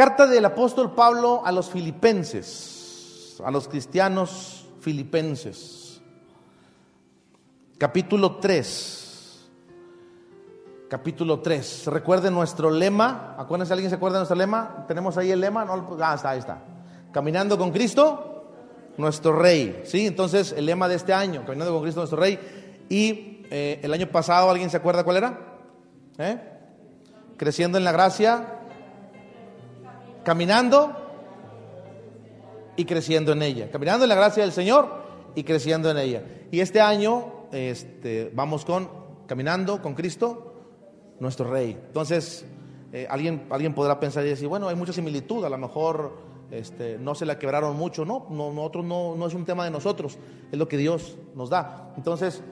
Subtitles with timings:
[0.00, 6.00] Carta del apóstol Pablo a los filipenses, a los cristianos filipenses.
[7.76, 9.50] Capítulo 3.
[10.88, 11.88] Capítulo 3.
[11.88, 13.36] Recuerden nuestro lema.
[13.36, 14.86] Acuérdense, ¿alguien se acuerda de nuestro lema?
[14.88, 15.66] ¿Tenemos ahí el lema?
[15.66, 16.62] No, ah, está, ahí está.
[17.12, 18.54] Caminando con Cristo,
[18.96, 19.82] nuestro Rey.
[19.84, 20.06] ¿Sí?
[20.06, 22.38] Entonces, el lema de este año, Caminando con Cristo, nuestro Rey.
[22.88, 25.38] Y eh, el año pasado, ¿alguien se acuerda cuál era?
[26.16, 26.40] ¿Eh?
[27.36, 28.59] Creciendo en la gracia,
[30.24, 30.92] caminando
[32.76, 33.70] y creciendo en ella.
[33.70, 34.88] Caminando en la gracia del Señor
[35.34, 36.22] y creciendo en ella.
[36.50, 40.54] Y este año este, vamos con caminando con Cristo,
[41.20, 41.78] nuestro Rey.
[41.86, 42.44] Entonces,
[42.92, 46.18] eh, alguien, alguien podrá pensar y decir, bueno, hay mucha similitud, a lo mejor
[46.50, 48.04] este, no se la quebraron mucho.
[48.04, 50.18] No, no, nosotros no, no es un tema de nosotros,
[50.50, 51.92] es lo que Dios nos da.
[51.96, 52.42] Entonces,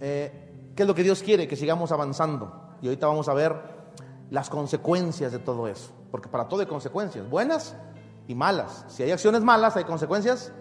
[0.00, 0.32] eh,
[0.74, 1.46] ¿qué es lo que Dios quiere?
[1.46, 2.76] Que sigamos avanzando.
[2.82, 3.54] Y ahorita vamos a ver
[4.30, 7.74] las consecuencias de todo eso porque para todo hay consecuencias, buenas
[8.28, 8.84] y malas.
[8.86, 10.52] Si hay acciones malas, hay consecuencias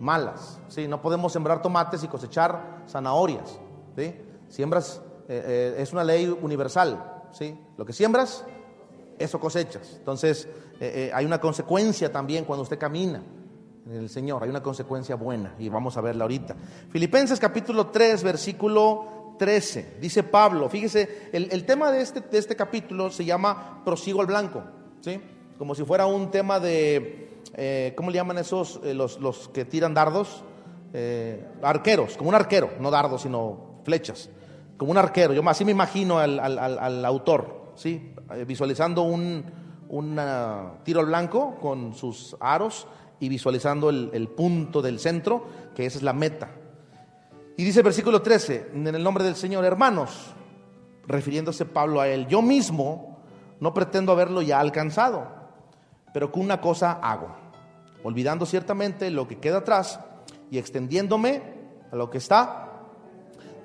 [0.00, 0.58] malas.
[0.66, 0.88] ¿sí?
[0.88, 3.60] No podemos sembrar tomates y cosechar zanahorias.
[3.94, 4.16] ¿sí?
[4.48, 7.22] Siembras, eh, eh, es una ley universal.
[7.30, 7.56] ¿sí?
[7.76, 8.44] Lo que siembras,
[9.20, 9.94] eso cosechas.
[9.98, 10.48] Entonces,
[10.80, 13.22] eh, hay una consecuencia también cuando usted camina
[13.86, 16.56] en el Señor, hay una consecuencia buena y vamos a verla ahorita.
[16.90, 23.10] Filipenses capítulo 3, versículo 13, dice Pablo, fíjese, el, tema de este, de este capítulo
[23.10, 24.64] se llama Prosigo al Blanco.
[25.58, 29.64] Como si fuera un tema de, eh, ¿cómo le llaman esos, eh, los, los, que
[29.64, 30.44] tiran dardos?
[30.92, 34.30] Eh, arqueros, como un arquero, no dardos, sino flechas,
[34.76, 35.34] como un arquero.
[35.34, 38.14] Yo así me imagino al, al, al autor, ¿sí?
[38.46, 39.44] visualizando un,
[39.88, 40.20] un
[40.84, 42.86] tiro al blanco con sus aros
[43.20, 46.50] y visualizando el, el, punto del centro, que esa es la meta.
[47.56, 50.32] Y dice el versículo 13, en el nombre del Señor, hermanos,
[51.06, 53.07] refiriéndose Pablo a él, yo mismo
[53.60, 55.26] no pretendo haberlo ya alcanzado,
[56.12, 57.34] pero que una cosa hago,
[58.02, 60.00] olvidando ciertamente lo que queda atrás
[60.50, 61.42] y extendiéndome
[61.90, 62.68] a lo que está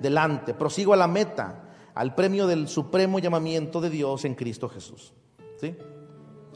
[0.00, 0.54] delante.
[0.54, 1.62] Prosigo a la meta,
[1.94, 5.12] al premio del supremo llamamiento de Dios en Cristo Jesús.
[5.60, 5.76] ¿Sí?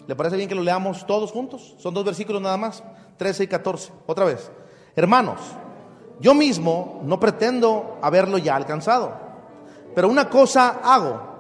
[0.07, 1.77] ¿Le parece bien que lo leamos todos juntos?
[1.79, 2.83] Son dos versículos nada más,
[3.19, 3.93] 13 y 14.
[4.07, 4.51] Otra vez.
[4.97, 5.39] Hermanos,
[6.21, 9.13] yo mismo no pretendo haberlo ya alcanzado,
[9.95, 11.38] pero una cosa hago,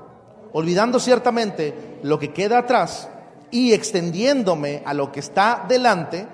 [0.53, 3.09] olvidando ciertamente lo que queda atrás
[3.50, 6.26] y extendiéndome a lo que está delante,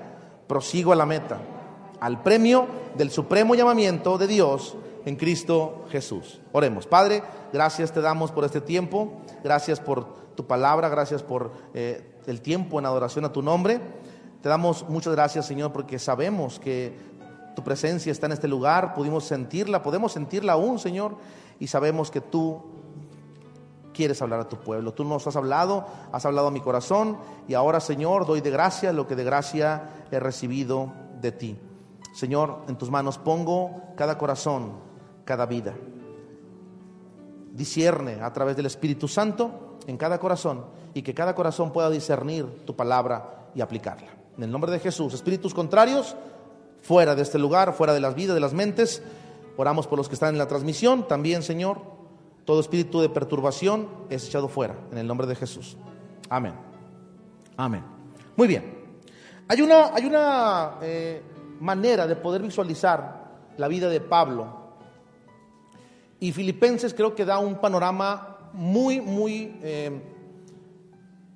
[0.46, 1.38] prosigo a la meta,
[2.00, 2.66] al premio
[2.96, 6.40] del supremo llamamiento de Dios en Cristo Jesús.
[6.52, 6.86] Oremos.
[6.86, 12.40] Padre, gracias te damos por este tiempo, gracias por tu palabra, gracias por eh, el
[12.40, 13.80] tiempo en adoración a tu nombre.
[14.42, 16.92] Te damos muchas gracias, Señor, porque sabemos que
[17.54, 21.16] tu presencia está en este lugar, pudimos sentirla, podemos sentirla aún, Señor,
[21.60, 22.62] y sabemos que tú
[23.94, 24.92] quieres hablar a tu pueblo.
[24.92, 27.16] Tú nos has hablado, has hablado a mi corazón
[27.48, 31.58] y ahora, Señor, doy de gracia lo que de gracia he recibido de ti.
[32.14, 34.72] Señor, en tus manos pongo cada corazón,
[35.24, 35.74] cada vida.
[37.52, 42.64] Discierne a través del Espíritu Santo en cada corazón y que cada corazón pueda discernir
[42.66, 44.08] tu palabra y aplicarla.
[44.36, 46.16] En el nombre de Jesús, espíritus contrarios,
[46.82, 49.02] fuera de este lugar, fuera de las vidas, de las mentes.
[49.56, 51.80] Oramos por los que están en la transmisión, también, Señor,
[52.44, 55.76] todo espíritu de perturbación es echado fuera en el nombre de Jesús.
[56.28, 56.54] Amén.
[57.56, 57.84] Amén.
[58.36, 58.84] Muy bien.
[59.48, 61.22] Hay una, hay una eh,
[61.60, 63.24] manera de poder visualizar
[63.56, 64.64] la vida de Pablo.
[66.20, 70.00] Y Filipenses creo que da un panorama muy, muy eh,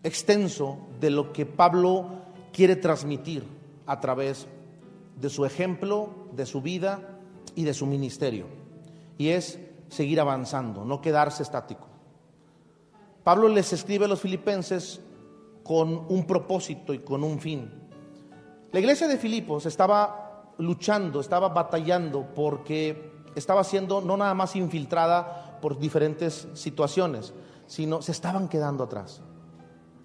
[0.02, 3.44] extenso de lo que Pablo quiere transmitir
[3.86, 4.46] a través
[5.20, 7.18] de su ejemplo, de su vida
[7.54, 8.46] y de su ministerio.
[9.16, 11.86] Y es seguir avanzando, no quedarse estático.
[13.24, 15.00] Pablo les escribe a los filipenses
[15.62, 17.70] con un propósito y con un fin.
[18.72, 25.58] La iglesia de Filipos estaba luchando, estaba batallando porque estaba siendo no nada más infiltrada
[25.60, 27.34] por diferentes situaciones,
[27.66, 29.22] sino se estaban quedando atrás.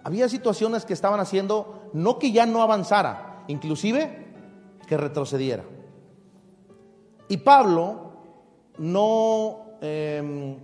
[0.04, 4.34] Había situaciones que estaban haciendo no que ya no avanzara, inclusive
[4.88, 5.64] que retrocediera.
[7.30, 8.12] Y Pablo
[8.78, 10.56] no Em,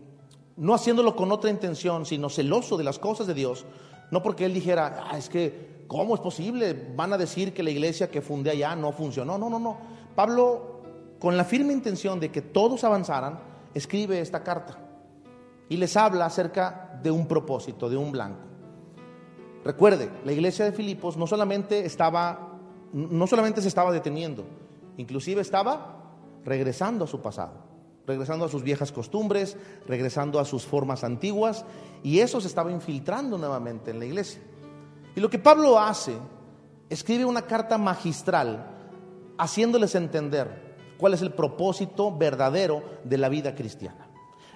[0.56, 3.66] no haciéndolo con otra intención, sino celoso de las cosas de Dios,
[4.12, 6.94] no porque él dijera, ah, es que, ¿cómo es posible?
[6.96, 9.38] Van a decir que la iglesia que fundé allá no funcionó.
[9.38, 9.78] No, no, no.
[10.16, 10.84] Pablo,
[11.20, 13.40] con la firme intención de que todos avanzaran,
[13.74, 14.78] escribe esta carta
[15.68, 18.40] y les habla acerca de un propósito, de un blanco.
[19.66, 22.58] Recuerde, la iglesia de Filipos no solamente estaba,
[22.94, 24.46] no solamente se estaba deteniendo,
[24.96, 26.14] inclusive estaba
[26.46, 27.69] regresando a su pasado
[28.10, 29.56] regresando a sus viejas costumbres,
[29.88, 31.64] regresando a sus formas antiguas,
[32.02, 34.42] y eso se estaba infiltrando nuevamente en la iglesia.
[35.16, 36.14] Y lo que Pablo hace,
[36.90, 38.66] escribe una carta magistral
[39.38, 44.08] haciéndoles entender cuál es el propósito verdadero de la vida cristiana.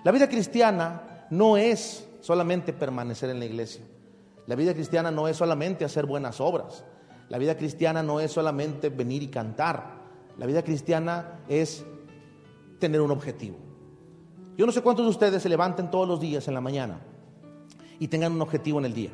[0.03, 3.85] La vida cristiana no es solamente permanecer en la iglesia.
[4.47, 6.83] La vida cristiana no es solamente hacer buenas obras.
[7.29, 10.01] La vida cristiana no es solamente venir y cantar.
[10.39, 11.85] La vida cristiana es
[12.83, 13.56] tener un objetivo.
[14.57, 17.00] Yo no sé cuántos de ustedes se levanten todos los días en la mañana
[17.97, 19.09] y tengan un objetivo en el día.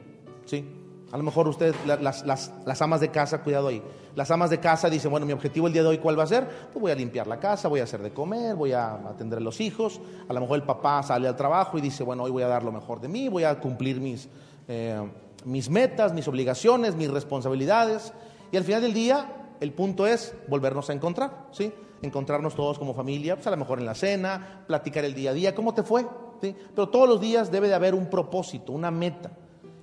[0.45, 0.66] ¿sí?
[1.12, 3.80] A lo mejor ustedes, las, las, amas de casa, cuidado ahí.
[4.16, 6.27] Las amas de casa dicen, bueno, mi objetivo el día de hoy, ¿cuál va a
[6.27, 6.48] ser?
[6.74, 9.42] Pues voy a limpiar la casa, voy a hacer de comer, voy a atender a
[9.42, 10.01] los hijos.
[10.27, 12.63] A lo mejor el papá sale al trabajo y dice, bueno, hoy voy a dar
[12.63, 14.27] lo mejor de mí, voy a cumplir mis,
[14.68, 15.00] eh,
[15.45, 18.13] mis metas, mis obligaciones, mis responsabilidades.
[18.51, 21.72] Y al final del día, el punto es volvernos a encontrar, ¿sí?
[22.01, 25.34] Encontrarnos todos como familia, pues a lo mejor en la cena, platicar el día a
[25.34, 26.06] día, ¿cómo te fue?
[26.42, 26.56] ¿Sí?
[26.74, 29.31] Pero todos los días debe de haber un propósito, una meta.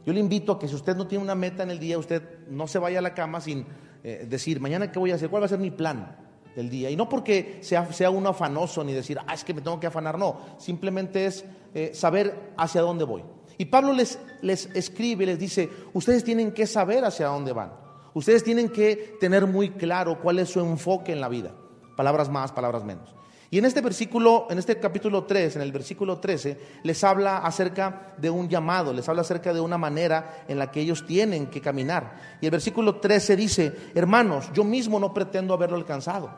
[0.06, 2.46] Yo le invito a que si usted no tiene una meta en el día, usted
[2.48, 3.66] no se vaya a la cama sin
[4.04, 6.16] eh, decir, mañana qué voy a hacer, cuál va a ser mi plan
[6.54, 6.90] del día.
[6.90, 9.88] Y no porque sea, sea uno afanoso ni decir, ah, es que me tengo que
[9.88, 10.38] afanar, no.
[10.58, 13.24] Simplemente es eh, saber hacia dónde voy.
[13.58, 17.72] Y Pablo les, les escribe, les dice, ustedes tienen que saber hacia dónde van.
[18.14, 21.52] Ustedes tienen que tener muy claro cuál es su enfoque en la vida.
[21.96, 23.14] Palabras más, palabras menos.
[23.50, 28.14] Y en este versículo, en este capítulo 3, en el versículo 13, les habla acerca
[28.18, 31.60] de un llamado, les habla acerca de una manera en la que ellos tienen que
[31.60, 32.38] caminar.
[32.40, 36.30] Y el versículo 13 dice, hermanos, yo mismo no pretendo haberlo alcanzado.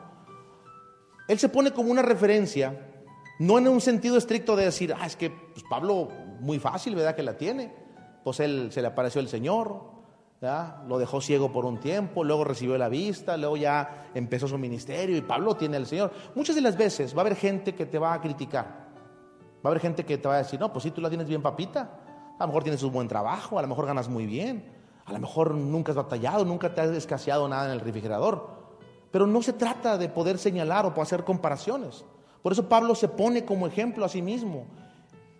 [1.27, 2.79] Él se pone como una referencia,
[3.39, 6.09] no en un sentido estricto de decir, ah, es que pues, Pablo
[6.39, 7.15] muy fácil, ¿verdad?
[7.15, 7.73] Que la tiene.
[8.23, 9.98] Pues él se le apareció el Señor,
[10.41, 15.17] lo dejó ciego por un tiempo, luego recibió la vista, luego ya empezó su ministerio
[15.17, 16.11] y Pablo tiene al Señor.
[16.33, 18.87] Muchas de las veces va a haber gente que te va a criticar.
[19.57, 21.27] Va a haber gente que te va a decir, no, pues si tú la tienes
[21.27, 21.89] bien papita,
[22.39, 24.71] a lo mejor tienes un buen trabajo, a lo mejor ganas muy bien,
[25.05, 28.59] a lo mejor nunca has batallado, nunca te has escaseado nada en el refrigerador.
[29.11, 32.05] Pero no se trata de poder señalar o hacer comparaciones.
[32.41, 34.67] Por eso Pablo se pone como ejemplo a sí mismo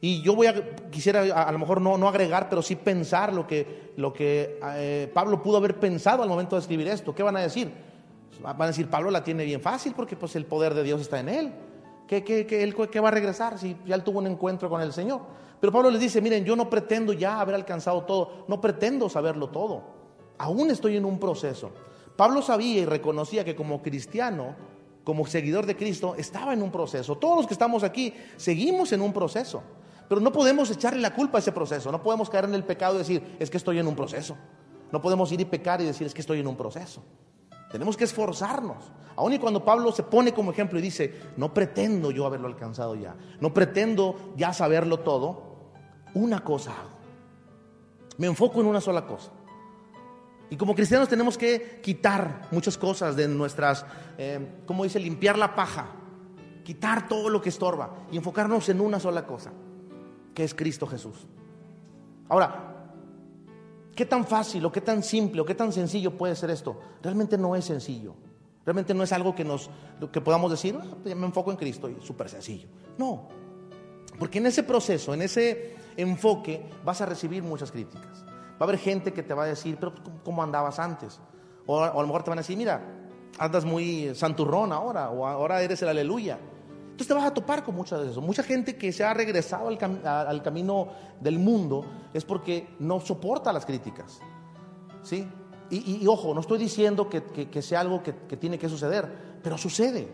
[0.02, 3.46] y yo voy a, quisiera a, lo mejor no, no, agregar, pero sí pensar lo
[3.46, 7.14] que, lo que eh, Pablo pudo haber pensado al momento de escribir esto.
[7.14, 7.72] ¿Qué van a decir?
[8.42, 11.20] Van a decir, Pablo la tiene bien fácil porque pues el poder de Dios está
[11.20, 11.54] en él.
[12.08, 14.82] ¿Qué, qué, qué, él, ¿Qué va a regresar si ya él tuvo un encuentro con
[14.82, 15.22] el Señor?
[15.60, 19.50] Pero Pablo les dice, miren, yo no pretendo ya haber alcanzado todo, no pretendo saberlo
[19.50, 19.84] todo.
[20.38, 21.72] Aún estoy en un proceso.
[22.16, 24.56] Pablo sabía y reconocía que como cristiano,
[25.04, 27.18] como seguidor de Cristo, estaba en un proceso.
[27.18, 29.62] Todos los que estamos aquí seguimos en un proceso.
[30.10, 32.96] Pero no podemos echarle la culpa a ese proceso, no podemos caer en el pecado
[32.96, 34.36] y decir, es que estoy en un proceso.
[34.92, 37.04] No podemos ir y pecar y decir, es que estoy en un proceso.
[37.72, 38.92] Tenemos que esforzarnos.
[39.16, 42.96] Aún y cuando Pablo se pone como ejemplo y dice, no pretendo yo haberlo alcanzado
[42.96, 45.60] ya, no pretendo ya saberlo todo,
[46.16, 46.98] una cosa hago.
[48.18, 49.30] Me enfoco en una sola cosa.
[50.50, 53.86] Y como cristianos tenemos que quitar muchas cosas de nuestras,
[54.18, 55.92] eh, como dice, limpiar la paja,
[56.64, 59.52] quitar todo lo que estorba y enfocarnos en una sola cosa
[60.40, 61.28] que es Cristo Jesús.
[62.30, 62.94] Ahora,
[63.94, 66.80] ¿qué tan fácil o qué tan simple o qué tan sencillo puede ser esto?
[67.04, 68.16] Realmente no es sencillo.
[68.66, 69.70] Realmente no es algo que, nos,
[70.14, 72.70] que podamos decir, ah, pues me enfoco en Cristo y súper sencillo.
[72.98, 73.28] No,
[74.18, 78.24] porque en ese proceso, en ese enfoque, vas a recibir muchas críticas.
[78.54, 79.94] Va a haber gente que te va a decir, pero
[80.24, 81.20] ¿cómo andabas antes?
[81.66, 82.82] O, o a lo mejor te van a decir, mira,
[83.38, 86.40] andas muy santurrón ahora, o ahora eres el aleluya.
[87.00, 88.20] Entonces te vas a topar con muchas de eso.
[88.20, 90.90] Mucha gente que se ha regresado al, camino
[91.22, 94.20] del mundo es porque no soporta las críticas.
[95.02, 95.26] ¿Sí?
[95.70, 100.10] Y, ojo, no estoy diciendo que, sea algo que, tiene que suceder, pero sucede,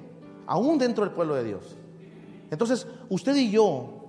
[0.46, 1.76] aún dentro del pueblo de Dios.
[2.52, 4.06] Entonces, usted y yo,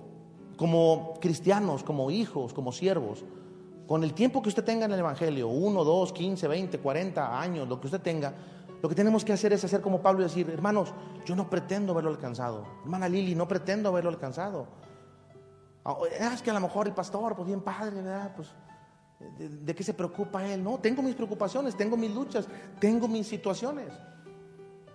[0.55, 3.25] como cristianos, como hijos, como siervos,
[3.87, 7.67] con el tiempo que usted tenga en el Evangelio, uno, dos, quince, veinte, cuarenta años,
[7.67, 8.35] lo que usted tenga,
[8.81, 10.93] lo que tenemos que hacer es hacer como Pablo y decir, hermanos,
[11.25, 12.65] yo no pretendo haberlo alcanzado.
[12.83, 14.67] Hermana Lili, no pretendo haberlo alcanzado.
[15.83, 18.33] Ah, ah, es que a lo mejor el pastor, pues bien padre, ¿verdad?
[18.35, 18.49] Pues,
[19.39, 20.63] ¿de, qué se preocupa él?
[20.63, 22.47] No, tengo mis preocupaciones, tengo mis luchas,
[22.79, 23.91] tengo mis situaciones.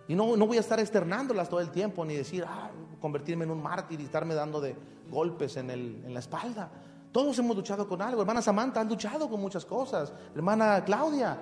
[0.06, 2.70] Y no, no voy a estar externándolas todo el tiempo, ni decir, ah,
[3.00, 4.76] convertirme en un mártir y estarme dando de
[5.10, 6.70] golpes en, el, en la espalda.
[7.10, 8.22] Todos hemos luchado con algo.
[8.22, 10.12] Hermana Samantha ha luchado con muchas cosas.
[10.34, 11.38] Hermana Claudia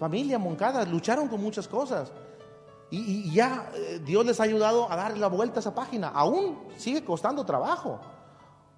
[0.00, 2.10] familia Moncada, lucharon con muchas cosas.
[2.90, 6.08] Y, ya eh, Dios les ha ayudado a dar la vuelta a esa página.
[6.08, 8.00] Aún sigue costando trabajo.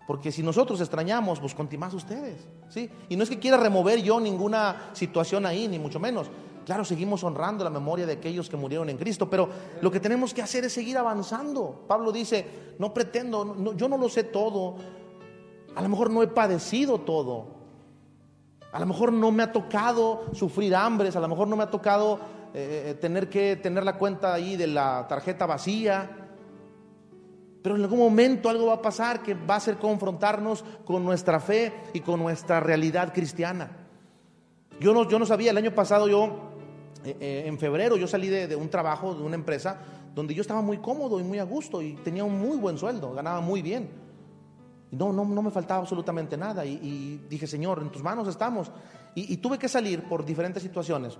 [0.07, 2.47] Porque si nosotros extrañamos, pues más ustedes.
[2.69, 2.91] ¿sí?
[3.09, 6.29] Y no es que quiera remover yo ninguna situación ahí, ni mucho menos.
[6.67, 9.49] Claro, seguimos honrando la memoria de aquellos que murieron en Cristo, pero
[9.81, 11.85] lo que tenemos que hacer es seguir avanzando.
[11.87, 14.77] Pablo dice, no pretendo, yo no lo sé todo,
[15.75, 17.62] a lo mejor no he padecido todo,
[18.73, 21.71] A lo mejor no me ha tocado sufrir hambres, a lo mejor no me ha
[21.71, 22.19] tocado
[22.55, 26.11] eh, eh, tener que tener la cuenta ahí de la tarjeta vacía.
[27.63, 31.39] Pero en algún momento algo va a pasar que va a ser confrontarnos con nuestra
[31.39, 33.71] fe y con nuestra realidad cristiana.
[34.81, 36.51] Yo no, yo no sabía, el año pasado yo,
[37.05, 39.79] eh, en febrero, yo salí de, un trabajo, de una empresa,
[40.15, 43.13] donde yo estaba muy cómodo y muy a gusto y tenía un muy buen sueldo,
[43.13, 43.89] ganaba muy bien.
[44.93, 46.65] No, no, no me faltaba absolutamente nada.
[46.65, 48.71] Y, dije, Señor, en tus manos estamos.
[49.15, 51.19] Y, tuve que salir por diferentes situaciones.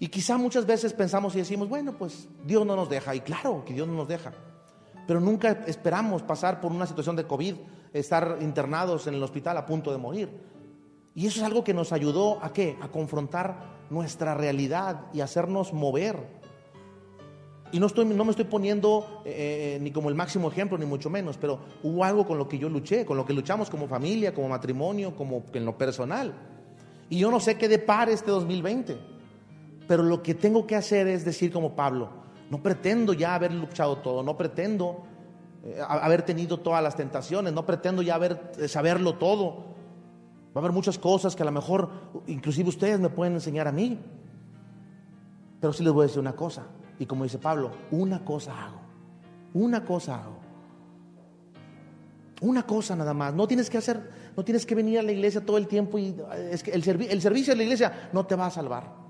[0.00, 3.14] Y quizá muchas veces pensamos y decimos, bueno, pues Dios no nos deja.
[3.14, 4.32] Y claro que Dios no nos deja.
[5.06, 7.54] Pero nunca esperamos pasar por una situación de COVID,
[7.92, 10.30] estar internados en el hospital a punto de morir.
[11.14, 12.78] Y eso es algo que nos ayudó a qué?
[12.80, 16.37] A confrontar nuestra realidad y hacernos mover.
[17.70, 20.86] Y no, estoy, no me estoy poniendo eh, eh, ni como el máximo ejemplo, ni
[20.86, 23.86] mucho menos, pero hubo algo con lo que yo luché, con lo que luchamos como
[23.86, 26.32] familia, como matrimonio, como en lo personal.
[27.10, 28.98] Y yo no sé qué depare este 2020,
[29.86, 32.10] pero lo que tengo que hacer es decir como Pablo,
[32.50, 35.04] no pretendo ya haber luchado todo, no pretendo
[35.64, 39.68] eh, haber tenido todas las tentaciones, no pretendo ya haber, saberlo todo.
[40.56, 41.90] Va a haber muchas cosas que a lo mejor
[42.26, 43.98] inclusive ustedes me pueden enseñar a mí.
[45.60, 46.66] Pero sí les voy a decir una cosa,
[46.98, 48.80] y como dice Pablo, una cosa hago.
[49.54, 50.38] Una cosa hago.
[52.40, 53.34] Una cosa nada más.
[53.34, 56.14] No tienes que hacer, no tienes que venir a la iglesia todo el tiempo y
[56.50, 59.08] es que el, el servicio de la iglesia no te va a salvar.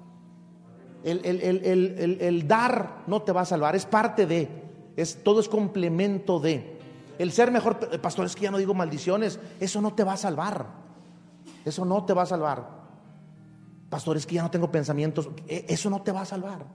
[1.05, 4.49] El, el, dar no te va a salvar, es parte de,
[4.97, 6.77] es, todo es complemento de.
[7.19, 10.17] El ser mejor, pastor, es que ya no digo maldiciones, eso no te va a
[10.17, 10.67] salvar.
[11.65, 12.79] Eso no te va a salvar.
[13.89, 16.67] Pastor, es que ya no tengo pensamientos, e, eso no te va a salvar.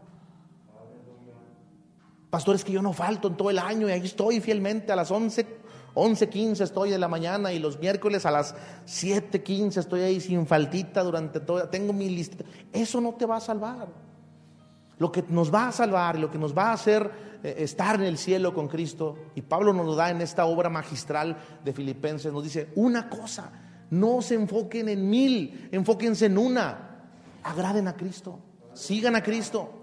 [2.34, 4.96] Pastor, es que yo no falto en todo el año y ahí estoy fielmente a
[4.96, 5.46] las 11,
[5.94, 10.20] 11, 15 estoy de la mañana y los miércoles a las 7, 15 estoy ahí
[10.20, 12.44] sin faltita durante todo, tengo mi lista.
[12.72, 13.88] Eso no te va a salvar.
[14.98, 17.12] Lo que nos va a salvar, lo que nos va a hacer
[17.44, 20.72] eh, estar en el cielo con Cristo, y Pablo nos lo da en esta obra
[20.72, 23.52] magistral de Filipenses, nos dice una cosa,
[23.92, 27.04] no se enfoquen en mil, enfóquense en una,
[27.44, 28.40] agraden a Cristo,
[28.74, 29.83] sigan a Cristo.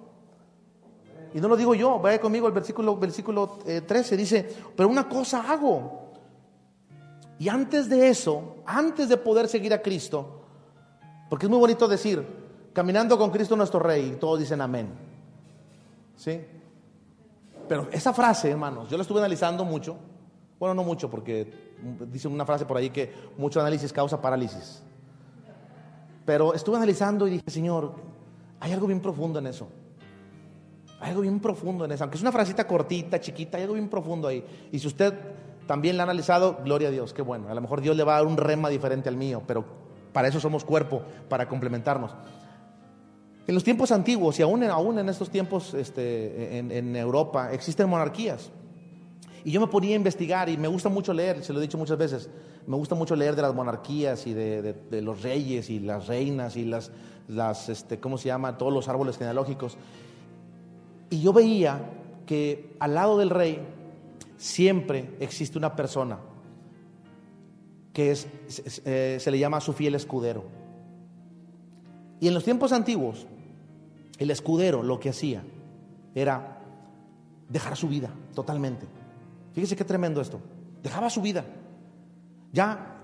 [1.32, 5.08] Y no lo digo yo, vaya conmigo al versículo, versículo 13, eh, dice, pero una
[5.08, 6.10] cosa hago.
[7.38, 10.42] Y antes de eso, antes de poder seguir a Cristo,
[11.28, 12.26] porque es muy bonito decir,
[12.72, 14.88] caminando con Cristo nuestro Rey, todos dicen amén.
[16.16, 16.40] ¿Sí?
[17.68, 19.96] Pero esa frase, hermanos, yo la estuve analizando mucho.
[20.58, 21.70] Bueno, no mucho, porque
[22.10, 24.82] dice una frase por ahí que mucho análisis causa parálisis.
[26.26, 27.94] Pero estuve analizando y dije, Señor,
[28.58, 29.68] hay algo bien profundo en eso.
[31.00, 33.88] Hay algo bien profundo en eso, aunque es una frasita cortita, chiquita, hay algo bien
[33.88, 34.44] profundo ahí.
[34.70, 35.14] Y si usted
[35.66, 37.48] también la ha analizado, gloria a Dios, qué bueno.
[37.48, 39.64] A lo mejor Dios le va a dar un rema diferente al mío, pero
[40.12, 42.12] para eso somos cuerpo, para complementarnos.
[43.46, 47.88] En los tiempos antiguos y aún en, aún en estos tiempos este, en, Europa existen
[47.88, 48.50] monarquías.
[49.44, 51.78] Y yo me ponía a investigar y me gusta mucho leer, se lo he dicho
[51.78, 52.28] muchas veces,
[52.66, 56.64] me gusta mucho leer de las monarquías y de, los reyes y las reinas y
[56.64, 56.92] las,
[57.26, 58.58] las este, ¿cómo se llama?
[58.58, 59.78] Todos los árboles genealógicos.
[61.10, 61.90] Y yo veía
[62.24, 63.60] que al lado del rey
[64.36, 66.18] siempre existe una persona
[67.92, 68.16] que
[68.84, 70.44] eh, se le llama su fiel escudero.
[72.20, 73.26] Y en los tiempos antiguos,
[74.18, 75.42] el escudero lo que hacía
[76.14, 76.62] era
[77.48, 78.86] dejar su vida totalmente.
[79.52, 80.40] Fíjese qué tremendo esto.
[80.82, 81.44] Dejaba su vida.
[82.52, 82.98] Ya,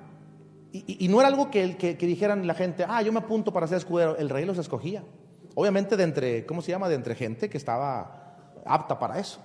[0.72, 3.66] y, no era algo que, que, que, dijeran la gente, ah, yo me apunto para
[3.66, 4.16] ser escudero.
[4.16, 5.02] El rey los escogía.
[5.58, 6.86] Obviamente de entre, ¿cómo se llama?
[6.86, 8.36] De entre gente que estaba
[8.66, 9.40] apta para eso,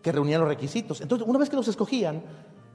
[0.00, 1.00] que reunían los requisitos.
[1.00, 2.22] Entonces, una vez que los escogían,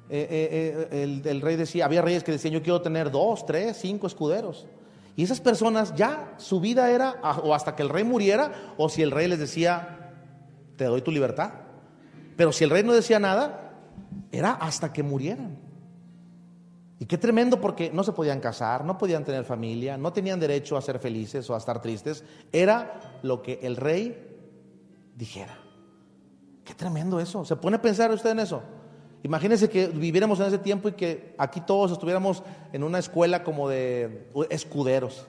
[0.10, 3.78] eh, eh, eh, el, rey decía, había reyes que decían, yo quiero tener dos, tres,
[3.78, 4.68] cinco escuderos.
[5.16, 9.02] Y esas personas ya su vida era o hasta que el rey muriera, o si
[9.02, 10.12] el rey les decía,
[10.76, 11.54] te doy tu libertad.
[12.36, 13.78] Pero si el rey no decía nada,
[14.30, 15.71] era hasta que murieran.
[17.02, 20.78] Y qué tremendo porque no se podían casar, no podían tener familia, no tenían derecho
[20.78, 22.24] a ser felices o a estar tristes.
[22.52, 24.16] Era lo que el rey
[25.16, 25.58] dijera.
[26.64, 27.44] Qué tremendo eso.
[27.44, 28.62] ¿Se pone a pensar usted en eso?
[29.24, 33.68] Imagínense que viviéramos en ese tiempo y que aquí todos estuviéramos en una escuela como
[33.68, 35.26] de escuderos.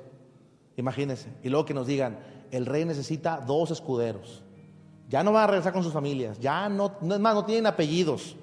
[0.76, 1.30] Imagínense.
[1.42, 2.18] Y luego que nos digan,
[2.50, 4.44] el rey necesita dos escuderos.
[5.08, 6.38] Ya no va a regresar con sus familias.
[6.38, 8.36] Ya no, no es más, no tienen apellidos.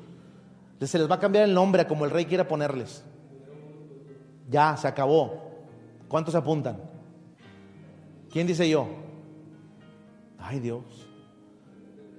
[0.81, 3.03] Se les va a cambiar el nombre a como el rey quiera ponerles.
[4.49, 5.49] Ya, se acabó.
[6.07, 6.77] ¿Cuántos apuntan?
[8.31, 8.87] ¿Quién dice yo?
[10.39, 10.83] Ay Dios.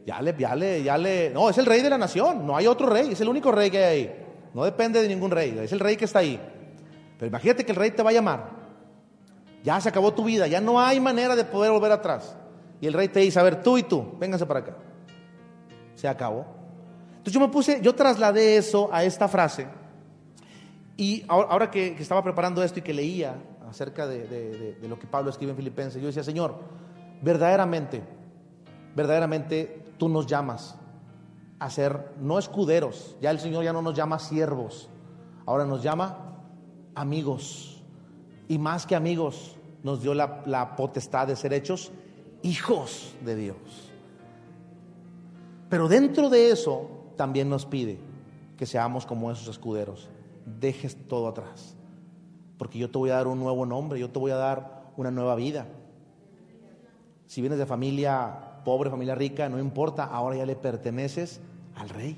[0.06, 1.30] Ya le, ya le, ya le.
[1.30, 2.46] No, es el rey de la nación.
[2.46, 3.12] No hay otro rey.
[3.12, 4.26] Es el único rey que hay ahí.
[4.54, 5.58] No depende de ningún rey.
[5.58, 6.40] Es el rey que está ahí.
[7.18, 8.60] Pero imagínate que el rey te va a llamar.
[9.62, 12.34] Ya se acabó tu vida, ya no hay manera de poder volver atrás.
[12.80, 14.76] Y el rey te dice, a ver, tú y tú, vénganse para acá.
[15.94, 16.46] Se acabó.
[17.10, 19.66] Entonces yo me puse, yo trasladé eso a esta frase.
[20.96, 23.36] Y ahora, que, estaba preparando esto y que leía
[23.68, 26.56] acerca de, lo que Pablo escribe en Filipenses, yo decía, Señor,
[27.22, 28.02] verdaderamente,
[28.94, 30.76] verdaderamente tú nos llamas
[31.58, 34.88] a ser no escuderos, ya el Señor ya no nos llama siervos,
[35.46, 36.36] ahora nos llama
[36.94, 37.82] amigos.
[38.48, 41.92] Y más que amigos, nos dio la, potestad de ser hechos
[42.42, 43.56] hijos de Dios.
[45.68, 47.98] Pero dentro de eso también nos pide
[48.56, 50.08] que seamos como esos escuderos.
[50.58, 51.76] Dejes todo atrás.
[52.58, 55.10] Porque yo te voy a dar un nuevo nombre, yo te voy a dar una
[55.10, 55.66] nueva vida.
[57.26, 61.40] Si vienes de familia pobre, familia rica, no importa, ahora ya le perteneces
[61.76, 62.16] al rey.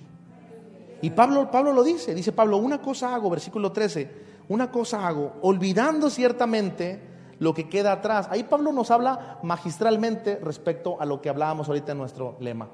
[1.03, 4.11] Y Pablo, Pablo lo dice, dice Pablo, una cosa hago, versículo 13,
[4.49, 7.01] una cosa hago, olvidando ciertamente
[7.39, 8.29] lo que queda atrás.
[8.31, 12.69] Ahí Pablo nos habla magistralmente respecto a lo que hablábamos ahorita en nuestro lema.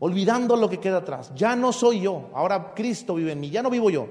[0.00, 1.30] Olvidando lo que queda atrás.
[1.36, 4.08] Ya no soy yo, ahora Cristo vive en mí, ya no vivo yo.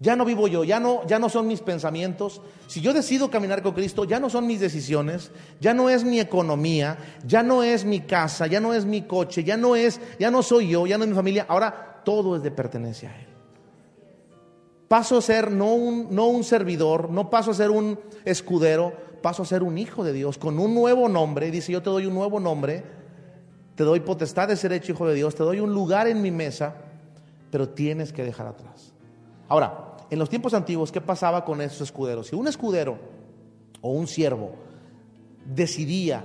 [0.00, 2.40] Ya no vivo yo, ya no, ya no son mis pensamientos.
[2.68, 6.20] Si yo decido caminar con Cristo, ya no son mis decisiones, ya no es mi
[6.20, 10.30] economía, ya no es mi casa, ya no es mi coche, ya no es, ya
[10.30, 11.46] no soy yo, ya no es mi familia.
[11.48, 13.26] Ahora todo es de pertenencia a Él.
[14.86, 19.42] Paso a ser no un, no un servidor, no paso a ser un escudero, paso
[19.42, 21.50] a ser un hijo de Dios con un nuevo nombre.
[21.50, 22.84] Dice, yo te doy un nuevo nombre,
[23.78, 26.32] te doy potestad de ser hecho hijo de Dios, te doy un lugar en mi
[26.32, 26.74] mesa,
[27.48, 28.92] pero tienes que dejar atrás.
[29.46, 32.26] Ahora, en los tiempos antiguos, ¿qué pasaba con esos escuderos?
[32.26, 32.98] Si un escudero
[33.80, 34.50] o un siervo
[35.44, 36.24] decidía,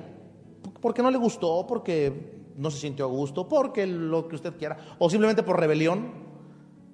[0.81, 4.75] porque no le gustó, porque no se sintió a gusto, porque lo que usted quiera,
[4.97, 6.11] o simplemente por rebelión,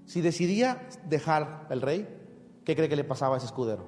[0.03, 2.05] si decidía dejar el rey,
[2.65, 3.85] ¿qué cree que le pasaba a ese escudero?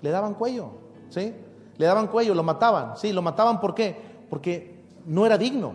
[0.00, 0.70] Le daban cuello,
[1.10, 1.34] ¿sí?
[1.76, 3.12] Le daban cuello, lo mataban, ¿sí?
[3.12, 3.94] Lo mataban ¿por qué?
[4.30, 4.77] Porque
[5.08, 5.74] no era digno.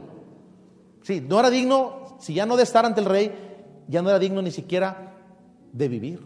[1.02, 4.20] Sí, no era digno, si ya no de estar ante el rey, ya no era
[4.20, 5.18] digno ni siquiera
[5.72, 6.26] de vivir.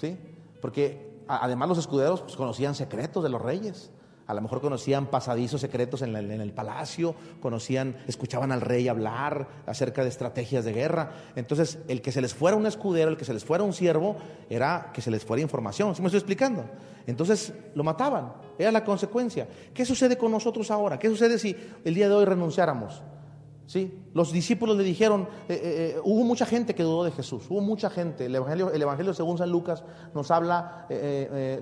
[0.00, 0.16] ¿Sí?
[0.60, 3.91] Porque además los escuderos pues, conocían secretos de los reyes.
[4.32, 10.02] A lo mejor conocían pasadizos secretos en, el palacio, conocían, escuchaban al rey hablar acerca
[10.02, 11.10] de estrategias de guerra.
[11.36, 14.16] Entonces, el que se les fuera un escudero, el que se les fuera un siervo,
[14.48, 15.94] era que se les fuera información.
[15.94, 16.64] ¿Sí me estoy explicando?
[17.06, 18.32] Entonces, lo mataban.
[18.58, 19.46] Era la consecuencia.
[19.74, 20.98] ¿Qué sucede con nosotros ahora?
[20.98, 23.02] ¿Qué sucede si el día de hoy renunciáramos?
[23.72, 23.90] ¿Sí?
[24.12, 27.62] Los discípulos le dijeron, eh, eh, eh, hubo mucha gente que dudó de Jesús, hubo
[27.62, 28.26] mucha gente.
[28.26, 29.82] El Evangelio, el evangelio según San Lucas
[30.14, 30.86] nos habla,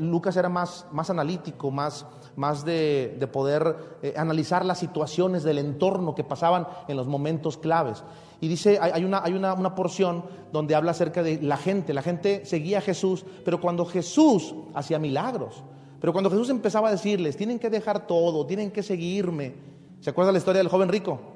[0.01, 6.17] Lucas era más, más analítico, más, más de, de poder analizar las situaciones del entorno
[6.17, 8.03] que pasaban en los momentos claves.
[8.41, 12.03] Y dice, hay, una, hay una, una porción donde habla acerca de la gente, la
[12.03, 15.63] gente seguía a Jesús, pero cuando Jesús hacía milagros,
[16.01, 19.55] pero cuando Jesús empezaba a decirles, tienen que dejar todo, tienen que seguirme.
[20.01, 21.30] ¿Se acuerda la historia del joven rico?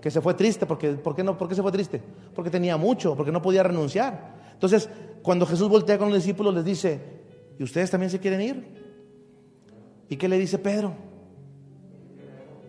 [0.00, 2.00] Que se fue triste, porque, ¿por, qué no, ¿por qué se fue triste?
[2.34, 4.36] Porque tenía mucho, porque no podía renunciar.
[4.52, 4.88] Entonces,
[5.22, 7.00] cuando Jesús voltea con los discípulos, les dice,
[7.58, 8.78] ¿y ustedes también se quieren ir?
[10.08, 10.94] ¿Y qué le dice Pedro?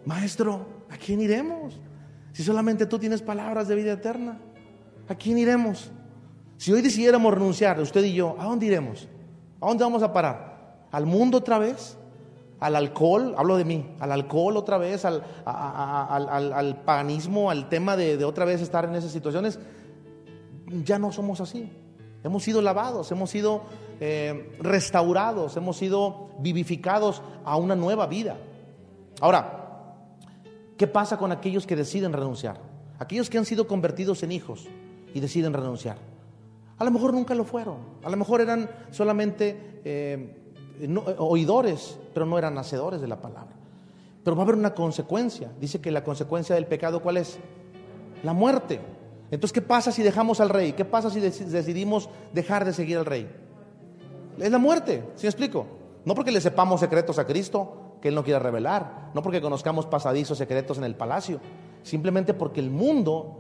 [0.06, 1.80] Maestro, ¿a quién iremos?
[2.32, 4.39] Si solamente tú tienes palabras de vida eterna,
[5.08, 5.92] ¿a quién iremos?
[6.58, 9.08] Si hoy decidiéramos renunciar, usted y yo, ¿a dónde iremos?
[9.62, 10.88] ¿A dónde vamos a parar?
[10.92, 11.98] ¿Al mundo otra vez?
[12.60, 18.24] Al alcohol, hablo de mí, al alcohol otra vez, al, al, paganismo, al tema de,
[18.26, 19.60] otra vez estar en esas situaciones,
[20.84, 21.72] ya no somos así.
[22.24, 23.62] Hemos sido lavados, hemos sido
[24.02, 28.38] eh, restaurados, hemos sido vivificados a una nueva vida.
[29.22, 30.06] Ahora,
[30.78, 32.60] ¿qué pasa con aquellos que deciden renunciar?
[33.00, 34.67] Aquellos que han sido convertidos en hijos
[35.13, 35.98] y deciden renunciar.
[36.78, 40.38] A lo mejor nunca lo fueron, a lo mejor eran solamente eh,
[41.18, 43.56] oidores, pero no eran hacedores de la palabra.
[44.24, 45.52] Pero va a haber una consecuencia.
[45.60, 47.39] Dice que la consecuencia del pecado, ¿cuál es?
[48.24, 48.80] La muerte.
[49.32, 50.74] Entonces, ¿qué pasa si dejamos al rey?
[50.74, 53.30] ¿Qué pasa si decidimos dejar de seguir al rey?
[54.39, 55.65] Es la muerte, ¿sí me explico?
[56.06, 59.86] No porque le sepamos secretos a Cristo que Él no quiera revelar, no porque conozcamos
[59.86, 61.39] pasadizos secretos en el palacio,
[61.84, 63.36] simplemente porque el mundo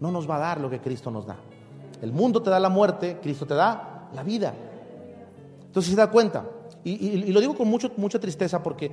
[0.00, 1.36] no nos va a dar lo que Cristo nos da.
[2.02, 4.54] El mundo te da la muerte, Cristo te da la vida.
[5.66, 6.44] Entonces se da cuenta,
[6.84, 8.90] y, lo digo con mucho, mucha tristeza porque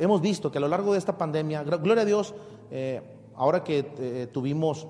[0.00, 2.34] hemos visto que a lo largo de esta pandemia, gloria a Dios,
[2.70, 3.02] eh,
[3.36, 4.86] ahora que eh, tuvimos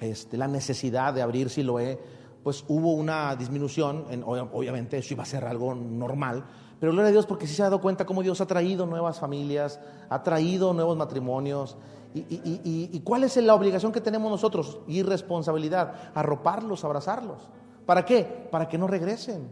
[0.00, 1.98] este, la necesidad de abrir Siloé,
[2.42, 6.44] pues hubo una disminución, en, obviamente eso iba a ser algo normal,
[6.80, 9.20] pero gloria a Dios porque sí se ha dado cuenta cómo Dios ha traído nuevas
[9.20, 11.76] familias, ha traído nuevos matrimonios.
[12.14, 14.80] Y, y cuál es la obligación que tenemos nosotros?
[14.86, 17.48] Y responsabilidad, arroparlos, abrazarlos.
[17.86, 18.48] ¿Para qué?
[18.50, 19.48] Para que no regresen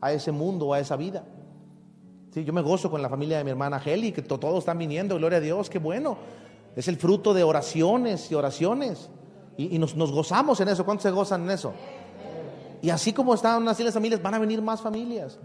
[0.00, 1.24] a ese mundo, a esa vida.
[2.34, 5.16] Sí, yo me gozo con la familia de mi hermana Heli, que todos están viniendo,
[5.18, 6.18] gloria a Dios, qué bueno.
[6.74, 9.08] Es el fruto de oraciones y oraciones.
[9.56, 10.84] Y, nos, nos, gozamos en eso.
[10.84, 11.72] ¿Cuántos se gozan en eso?
[12.82, 15.38] Y así como están así las familias, van a venir más familias.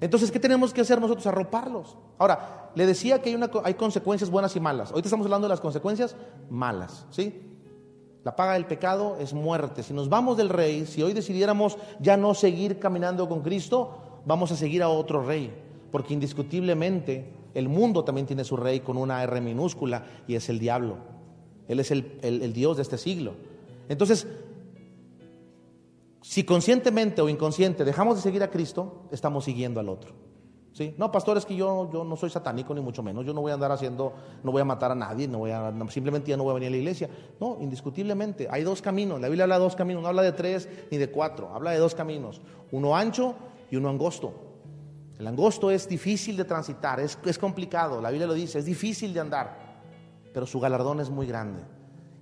[0.00, 1.24] Entonces, ¿qué tenemos que hacer nosotros?
[1.28, 1.96] Arroparlos.
[2.18, 4.90] Ahora, le decía que hay, una, hay consecuencias buenas y malas.
[4.90, 6.16] Ahorita estamos hablando de las consecuencias
[6.50, 7.42] malas, ¿sí?
[8.24, 9.84] La paga del pecado es muerte.
[9.84, 14.50] Si nos vamos del rey, si hoy decidiéramos ya no seguir caminando con Cristo, vamos
[14.50, 15.63] a seguir a otro rey.
[15.94, 20.58] Porque indiscutiblemente el mundo también tiene su rey con una R minúscula y es el
[20.58, 20.96] diablo.
[21.68, 23.34] Él es el, el Dios de este siglo.
[23.88, 24.26] Entonces,
[26.20, 30.14] si conscientemente o inconsciente dejamos de seguir a Cristo, estamos siguiendo al otro.
[30.72, 30.96] ¿Sí?
[30.98, 33.24] No, pastor, es que yo, yo no soy satánico ni mucho menos.
[33.24, 35.72] Yo no voy a andar haciendo, no voy a matar a nadie, no voy a,
[35.90, 37.08] simplemente ya no voy a venir a la iglesia.
[37.38, 39.20] No, indiscutiblemente, hay dos caminos.
[39.20, 41.78] La Biblia habla de dos caminos, no habla de tres ni de cuatro, habla de
[41.78, 42.40] dos caminos.
[42.72, 43.36] Uno ancho
[43.70, 44.53] y uno angosto.
[45.18, 49.14] El angosto es difícil de transitar, es, es complicado, la Biblia lo dice, es difícil
[49.14, 49.56] de andar,
[50.32, 51.62] pero su galardón es muy grande.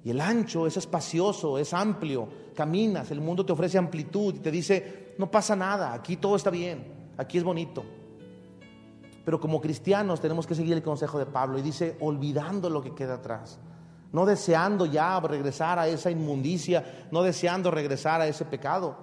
[0.05, 4.50] Y el ancho es espacioso, es amplio, caminas, el mundo te ofrece amplitud y te
[4.50, 7.85] dice, no pasa nada, aquí todo está bien, aquí es bonito.
[9.24, 12.94] Pero como cristianos tenemos que seguir el consejo de Pablo y dice, olvidando lo que
[12.94, 13.59] queda atrás,
[14.12, 18.96] no deseando ya regresar a esa inmundicia, no deseando regresar a ese pecado.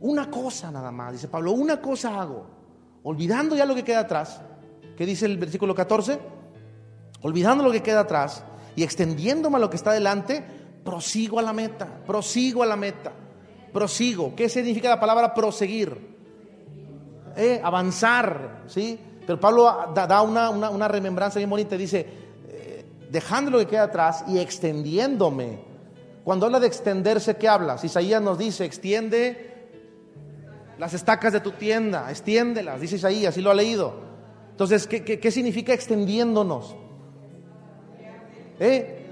[0.00, 2.59] Una cosa nada más, dice Pablo, una cosa hago,
[3.02, 4.40] olvidando ya lo que queda atrás.
[4.96, 6.18] ¿Qué dice el versículo 14?
[7.22, 8.44] Olvidando lo que queda atrás
[8.76, 10.44] y extendiéndome a lo que está delante,
[10.84, 13.12] prosigo a la meta, prosigo a la meta,
[13.72, 14.34] prosigo.
[14.34, 16.10] ¿Qué significa la palabra proseguir?
[17.36, 18.98] Eh, avanzar, ¿sí?
[19.26, 22.06] Pero Pablo da, una, remembranza bien bonita, dice,
[22.48, 25.60] eh, dejando lo que queda atrás y extendiéndome.
[26.24, 27.76] Cuando habla de extenderse, ¿qué habla?
[27.82, 29.49] Isaías nos dice, extiende
[30.80, 33.92] las estacas de tu tienda, extiéndelas, dice Isaías, así lo ha leído.
[34.52, 36.74] Entonces, ¿qué, qué significa extendiéndonos?
[38.58, 39.06] ¿Eh?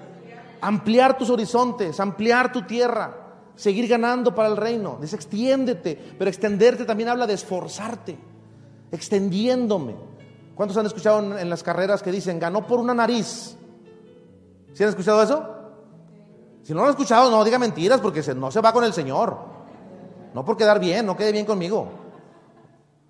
[0.63, 3.15] Ampliar tus horizontes, ampliar tu tierra,
[3.55, 4.97] seguir ganando para el reino.
[4.99, 8.19] Dice, extiéndete, pero extenderte también habla de esforzarte,
[8.91, 9.95] extendiéndome.
[10.55, 13.59] ¿Cuántos han escuchado en, las carreras que dicen, ganó por una nariz?
[14.73, 15.47] ¿Sí han escuchado eso?
[16.63, 19.48] Si no lo han escuchado, no diga mentiras porque no se va con el Señor.
[20.35, 21.89] No por quedar bien, no quede bien conmigo.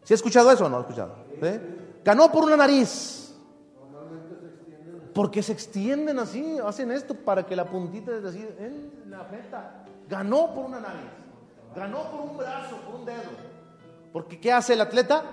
[0.04, 1.14] ¿Sí ha escuchado eso o no ha escuchado?
[2.04, 3.34] Ganó por una nariz.
[5.14, 9.84] Porque se extienden así, hacen esto para que la puntita es decir, en la meta
[10.08, 11.10] ganó por una nariz,
[11.74, 13.30] ganó por un brazo, por un dedo.
[14.12, 15.24] Porque ¿qué hace el atleta?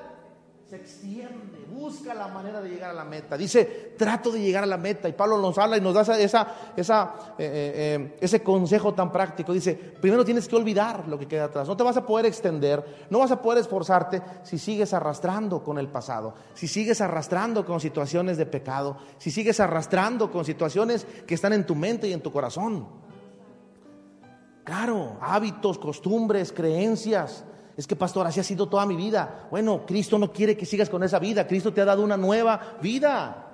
[0.69, 3.37] Se extiende, busca la manera de llegar a la meta.
[3.37, 5.07] Dice, trato de llegar a la meta.
[5.07, 9.11] Y Pablo nos habla y nos da esa, esa, eh, eh, eh, ese consejo tan
[9.11, 9.53] práctico.
[9.53, 11.67] Dice, primero tienes que olvidar lo que queda atrás.
[11.67, 15.77] No te vas a poder extender, no vas a poder esforzarte si sigues arrastrando con
[15.77, 21.35] el pasado, si sigues arrastrando con situaciones de pecado, si sigues arrastrando con situaciones que
[21.35, 22.87] están en tu mente y en tu corazón.
[24.63, 27.45] Claro, hábitos, costumbres, creencias
[27.77, 29.47] es que, pastor, así ha sido toda mi vida.
[29.51, 31.45] Bueno, Cristo no quiere que sigas con esa vida.
[31.45, 33.51] Cristo te ha dado una nueva vida.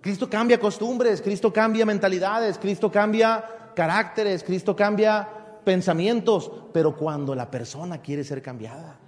[0.00, 5.26] Cristo cambia costumbres, Cristo cambia mentalidades, Cristo cambia caracteres, Cristo cambia
[5.64, 6.50] pensamientos.
[6.72, 8.98] Pero cuando la persona quiere ser cambiada,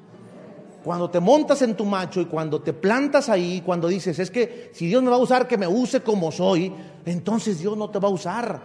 [0.84, 4.70] cuando te montas en tu macho y cuando te plantas ahí, cuando dices, es que
[4.72, 6.72] si Dios me va a usar, que me use como soy,
[7.04, 8.62] entonces Dios no te va a usar.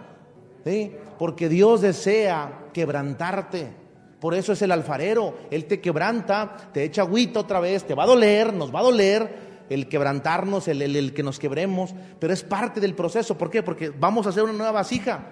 [1.18, 3.81] Porque Dios desea quebrantarte.
[4.22, 5.36] Por eso es el alfarero.
[5.50, 8.84] Él te quebranta, te echa agüita otra vez, te va a doler, nos va a
[8.84, 13.36] doler el quebrantarnos, el, el, que nos quebremos, pero es parte del proceso.
[13.36, 13.64] ¿Por qué?
[13.64, 15.24] Porque vamos a hacer una nueva vasija.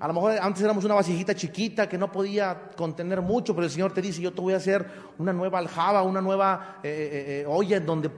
[0.00, 3.70] A lo mejor antes éramos una vasijita chiquita que no podía contener mucho, pero el
[3.70, 4.86] Señor te dice, yo te voy a hacer
[5.18, 8.10] una nueva aljaba, una nueva eh, eh, eh, olla en donde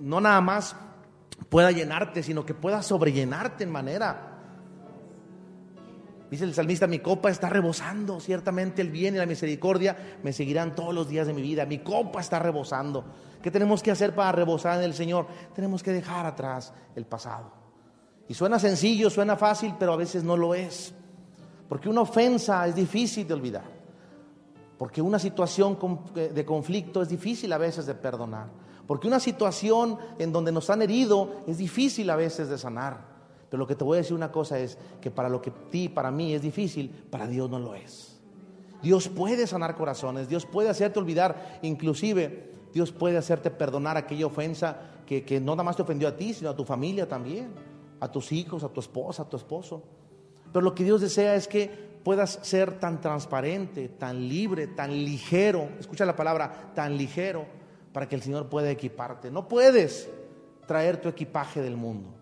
[0.00, 0.74] no nada más
[1.50, 4.29] pueda llenarte, sino que pueda sobrellenarte en manera
[6.30, 10.76] Dice el salmista, mi copa está rebosando, ciertamente el bien y la misericordia me seguirán
[10.76, 13.04] todos los días de mi vida, mi copa está rebosando.
[13.42, 15.26] ¿Qué tenemos que hacer para rebosar en el Señor?
[15.54, 17.50] Tenemos que dejar atrás el pasado.
[18.28, 20.94] Y suena sencillo, suena fácil, pero a veces no lo es.
[21.68, 23.64] Porque una ofensa es difícil de olvidar.
[24.78, 25.76] Porque una situación
[26.14, 28.46] eh, de conflicto es difícil a veces de perdonar.
[28.86, 33.09] Porque una situación en donde nos han herido es difícil a veces de sanar.
[33.50, 35.88] Pero lo que te voy a decir una cosa es que para lo que ti,
[35.88, 38.20] para mí es difícil, para Dios no lo es.
[38.82, 44.80] Dios puede sanar corazones, Dios puede hacerte olvidar, inclusive Dios puede hacerte perdonar aquella ofensa
[45.04, 47.52] que, que no nada más te ofendió a ti, sino a tu familia también,
[47.98, 49.82] a tus hijos, a tu esposa, a tu esposo.
[50.52, 55.68] Pero lo que Dios desea es que puedas ser tan transparente, tan libre, tan ligero,
[55.78, 57.46] escucha la palabra, tan ligero,
[57.92, 59.30] para que el Señor pueda equiparte.
[59.30, 60.08] No puedes
[60.66, 62.19] traer tu equipaje del mundo.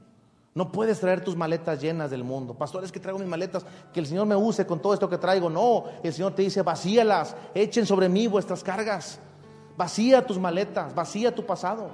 [0.59, 2.53] No puedes traer tus maletas llenas del mundo.
[2.53, 5.17] Pastor, es que traigo mis maletas, que el Señor me use con todo esto que
[5.17, 5.49] traigo.
[5.49, 9.21] No, el Señor te dice, vacíalas, echen sobre mí vuestras cargas.
[9.77, 11.93] Vacía tus maletas, vacía tu pasado.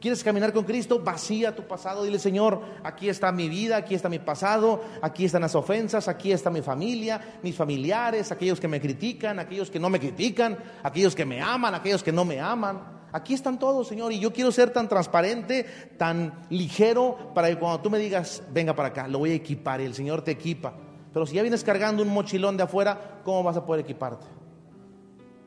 [0.00, 0.98] ¿Quieres caminar con Cristo?
[0.98, 2.02] Vacía tu pasado.
[2.02, 6.32] Dile, Señor, aquí está mi vida, aquí está mi pasado, aquí están las ofensas, aquí
[6.32, 11.14] está mi familia, mis familiares, aquellos que me critican, aquellos que no me critican, aquellos
[11.14, 12.97] que me aman, aquellos que no me aman.
[13.12, 15.64] Aquí están todos, Señor, y yo quiero ser tan transparente,
[15.96, 19.80] tan ligero, para que cuando tú me digas, venga para acá, lo voy a equipar,
[19.80, 20.74] y el Señor te equipa.
[21.12, 24.26] Pero si ya vienes cargando un mochilón de afuera, ¿cómo vas a poder equiparte?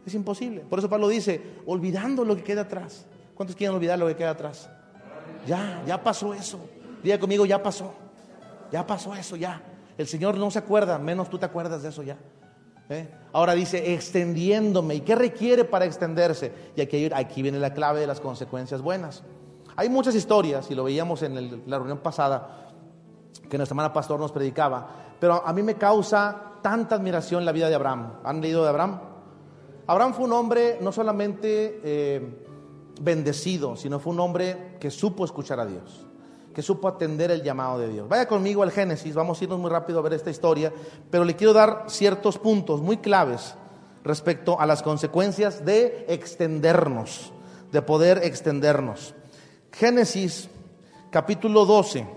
[0.06, 0.62] Es imposible.
[0.62, 3.06] Por eso Pablo dice, olvidando lo que queda atrás.
[3.36, 4.70] ¿Cuántos quieren olvidar lo que queda atrás?
[5.46, 6.60] Ya, ya pasó eso.
[7.04, 7.94] Diga conmigo, ya pasó.
[8.72, 9.62] Ya pasó eso, ya.
[9.98, 12.18] El Señor no se acuerda, menos tú te acuerdas de eso ya.
[12.92, 13.10] ¿Eh?
[13.34, 14.96] Ahora dice, extendiéndome.
[14.96, 16.52] ¿Y qué requiere para extenderse?
[16.76, 19.24] Y aquí, aquí viene la clave de las consecuencias buenas.
[19.76, 22.68] Hay muchas historias, y lo veíamos en la reunión pasada,
[23.50, 27.70] que nuestra hermana pastor nos predicaba, pero a mí me causa tanta admiración la vida
[27.70, 28.20] de Abraham.
[28.24, 29.00] ¿Han leído de Abraham?
[29.88, 31.82] Abraham fue un hombre no solamente...
[31.84, 32.48] Eh,
[33.02, 36.06] bendecido, sino fue un hombre que supo escuchar a Dios,
[36.54, 38.10] que supo atender el llamado de Dios.
[38.10, 40.72] Vaya conmigo al Génesis, vamos a irnos muy rápido a ver esta historia,
[41.10, 43.56] pero le quiero dar ciertos puntos muy claves
[44.04, 47.32] respecto a las consecuencias de extendernos,
[47.72, 49.16] de poder extendernos.
[49.72, 50.50] Génesis
[51.10, 52.08] capítulo 12.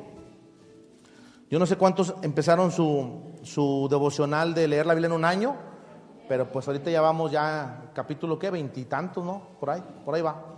[1.50, 5.56] Yo no sé cuántos empezaron su, su devocional de leer la Biblia en un año,
[6.28, 9.50] pero pues ahorita ya vamos ya capítulo qué, veintitantos, ¿no?
[9.60, 10.53] Por ahí, por ahí va.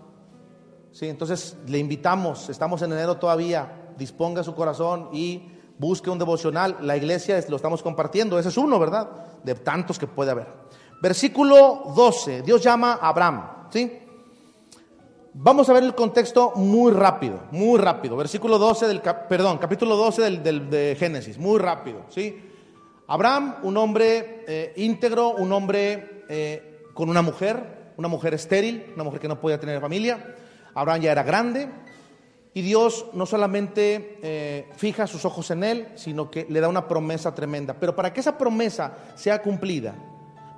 [0.96, 5.42] Sí, entonces le invitamos, estamos en enero todavía, disponga su corazón y
[5.76, 6.78] busque un devocional.
[6.80, 9.11] La iglesia lo estamos compartiendo, ese es uno, ¿verdad?
[9.44, 10.46] De tantos que puede haber.
[11.02, 13.92] Versículo 12, Dios llama a Abraham, ¿sí?
[15.35, 18.16] Vamos a ver el contexto muy rápido, muy rápido.
[18.16, 22.42] Versículo 12 del, perdón, capítulo 12 del, de Génesis, muy rápido, ¿sí?
[23.06, 29.04] Abraham, un hombre eh, íntegro, un hombre eh, con una mujer, una mujer estéril, una
[29.04, 30.37] mujer que no podía tener familia.
[30.76, 31.68] Abraham ya era grande
[32.54, 36.86] y Dios no solamente eh, fija sus ojos en él, sino que le da una
[36.86, 37.74] promesa tremenda.
[37.74, 39.94] Pero para que esa promesa sea cumplida,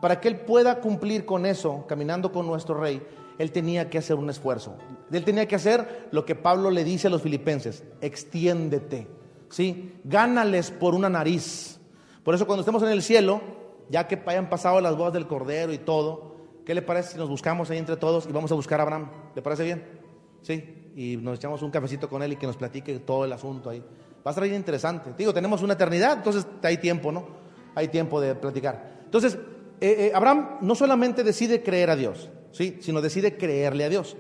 [0.01, 3.03] para que él pueda cumplir con eso, caminando con nuestro rey,
[3.39, 4.77] él tenía que hacer un esfuerzo.
[5.11, 9.09] Él tenía que hacer lo que Pablo le dice a los filipenses, extiéndete,
[9.51, 9.95] ¿sí?
[10.05, 11.81] Gánales por una nariz.
[12.23, 13.41] Por eso cuando estemos en el cielo,
[13.89, 17.29] ya que hayan pasado las bodas del Cordero y todo, ¿qué le parece si nos
[17.29, 19.11] buscamos ahí entre todos y vamos a buscar a Abraham?
[19.35, 19.98] ¿Le parece bien?
[20.43, 20.93] ¿Sí?
[20.97, 23.83] Y nos echamos un cafecito con él y que nos platique todo el asunto ahí.
[24.27, 25.13] Va a ser interesante.
[25.17, 27.27] Digo, tenemos una eternidad, entonces hay tiempo, ¿no?
[27.75, 29.01] Hay tiempo de platicar.
[29.05, 29.39] Entonces,
[29.81, 32.79] eh, eh, Abraham no solamente decide creer a Dios, ¿sí?
[32.81, 34.17] Sino decide creerle a Dios.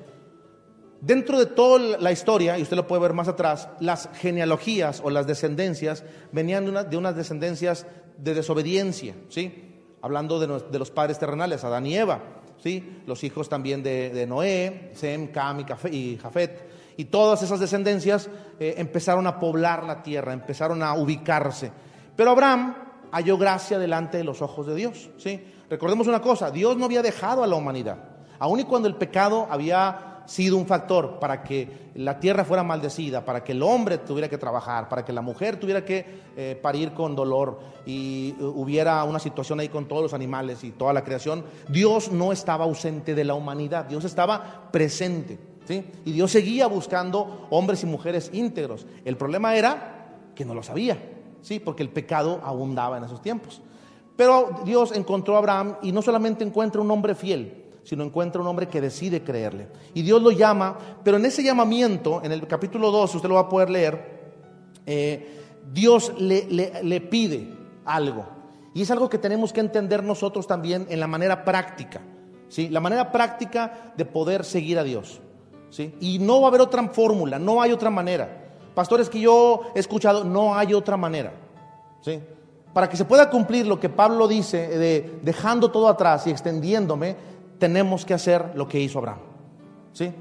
[1.00, 5.10] Dentro de toda la historia, y usted lo puede ver más atrás, las genealogías o
[5.10, 9.74] las descendencias venían de, de unas descendencias de desobediencia, ¿sí?
[10.00, 12.37] Hablando de, de los padres terrenales, Adán y Eva.
[12.62, 13.02] ¿Sí?
[13.06, 19.26] los hijos también de, Noé, Sem, Cam y Jafet, y todas esas descendencias eh, empezaron
[19.26, 21.70] a poblar la tierra, empezaron a ubicarse.
[22.16, 22.74] Pero Abraham
[23.12, 25.10] halló gracia delante de los ojos de Dios.
[25.16, 25.40] ¿sí?
[25.70, 27.98] Recordemos una cosa, Dios no había dejado a la humanidad,
[28.38, 33.24] aun y cuando el pecado había sido un factor para que la tierra fuera maldecida,
[33.24, 36.04] para que el hombre tuviera que trabajar, para que la mujer tuviera que
[36.36, 40.72] eh, parir con dolor y eh, hubiera una situación ahí con todos los animales y
[40.72, 45.38] toda la creación, Dios no estaba ausente de la humanidad, Dios estaba presente.
[45.64, 45.82] ¿sí?
[46.04, 48.86] Y Dios seguía buscando hombres y mujeres íntegros.
[49.06, 50.98] El problema era que no lo sabía,
[51.40, 51.58] ¿sí?
[51.58, 53.62] porque el pecado abundaba en esos tiempos.
[54.14, 58.46] Pero Dios encontró a Abraham y no solamente encuentra un hombre fiel, sino encuentra un
[58.46, 59.66] hombre que decide creerle.
[59.94, 63.40] Y Dios lo llama, pero en ese llamamiento, en el capítulo 2, usted lo va
[63.42, 64.28] a poder leer,
[64.84, 65.26] eh,
[65.72, 66.44] Dios le,
[66.82, 67.48] le, pide
[67.86, 68.26] algo.
[68.74, 72.02] Y es algo que tenemos que entender nosotros también en la manera práctica.
[72.48, 72.68] ¿sí?
[72.68, 75.22] La manera práctica de poder seguir a Dios.
[75.70, 75.94] ¿sí?
[75.98, 78.50] Y no va a haber otra fórmula, no hay otra manera.
[78.74, 81.32] Pastores que yo he escuchado, no hay otra manera.
[82.02, 82.20] ¿sí?
[82.74, 87.37] Para que se pueda cumplir lo que Pablo dice de dejando todo atrás y extendiéndome,
[87.58, 89.20] tenemos que hacer lo que hizo Abraham.
[89.92, 90.12] ¿Sí?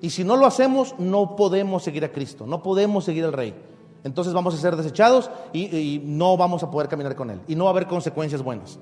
[0.00, 3.54] Y si no lo hacemos, no podemos seguir a Cristo, no podemos seguir al Rey.
[4.04, 7.40] Entonces vamos a ser desechados y, no vamos a poder caminar con Él.
[7.46, 8.80] Y no va a haber consecuencias buenas.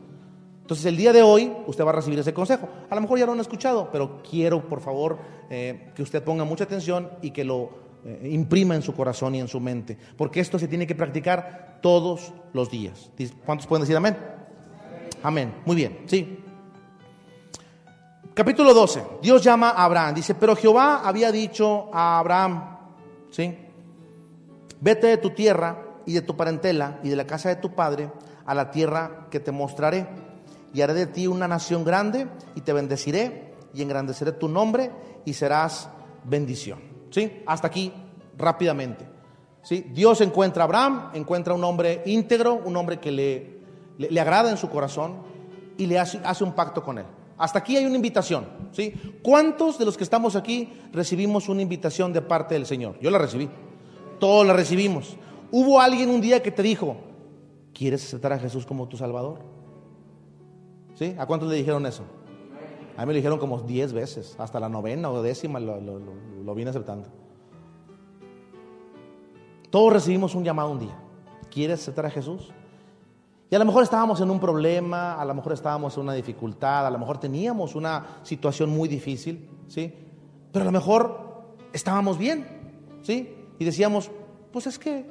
[0.62, 2.68] Entonces el día de hoy usted va a recibir ese consejo.
[2.88, 5.18] A lo mejor ya lo han escuchado, pero quiero por favor
[5.50, 7.70] eh, que usted ponga mucha atención y que lo
[8.04, 9.98] eh, imprima en su corazón y en su mente.
[10.16, 13.10] Porque esto se tiene que practicar todos los días.
[13.44, 14.16] ¿Cuántos pueden decir amén?
[15.22, 15.54] Amén.
[15.66, 16.39] Muy bien, sí.
[18.40, 19.02] Capítulo 12.
[19.20, 20.14] Dios llama a Abraham.
[20.14, 22.78] Dice, pero Jehová había dicho a Abraham,
[23.30, 23.54] ¿sí?
[24.80, 25.76] Vete de tu tierra
[26.06, 28.10] y de tu parentela y de la casa de tu padre
[28.46, 30.08] a la tierra que te mostraré.
[30.72, 34.90] Y haré de ti una nación grande y te bendeciré y engrandeceré tu nombre
[35.26, 35.90] y serás
[36.24, 36.80] bendición.
[37.10, 37.42] ¿Sí?
[37.46, 37.92] Hasta aquí
[38.38, 39.06] rápidamente.
[39.60, 39.84] ¿Sí?
[39.92, 43.60] Dios encuentra a Abraham, encuentra un hombre íntegro, un hombre que le,
[43.98, 45.24] le, agrada en su corazón
[45.76, 47.04] y le hace, hace, un pacto con él.
[47.40, 48.46] Hasta aquí hay una invitación.
[48.70, 48.92] ¿sí?
[49.22, 52.98] ¿Cuántos de los que estamos aquí recibimos una invitación de parte del Señor?
[53.00, 53.48] Yo la recibí.
[54.18, 55.16] Todos la recibimos.
[55.50, 56.98] Hubo alguien un día que te dijo,
[57.72, 59.38] ¿quieres aceptar a Jesús como tu Salvador?
[60.96, 61.14] ¿Sí?
[61.18, 62.04] ¿A cuántos le dijeron eso?
[62.98, 65.98] A mí me lo dijeron como diez veces, hasta la novena o décima lo, lo,
[66.44, 67.08] lo vine aceptando.
[69.70, 70.98] Todos recibimos un llamado un día.
[71.50, 72.52] ¿Quieres aceptar a Jesús?
[73.50, 76.86] Y a lo mejor estábamos en un problema, a lo mejor estábamos en una dificultad,
[76.86, 79.92] a lo mejor teníamos una situación muy difícil, ¿sí?
[80.52, 82.46] Pero a lo mejor estábamos bien,
[83.02, 83.34] ¿sí?
[83.58, 84.08] Y decíamos,
[84.52, 85.04] pues es que,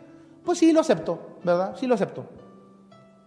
[0.46, 1.76] pues sí, lo acepto, ¿verdad?
[1.78, 2.26] Sí lo acepto.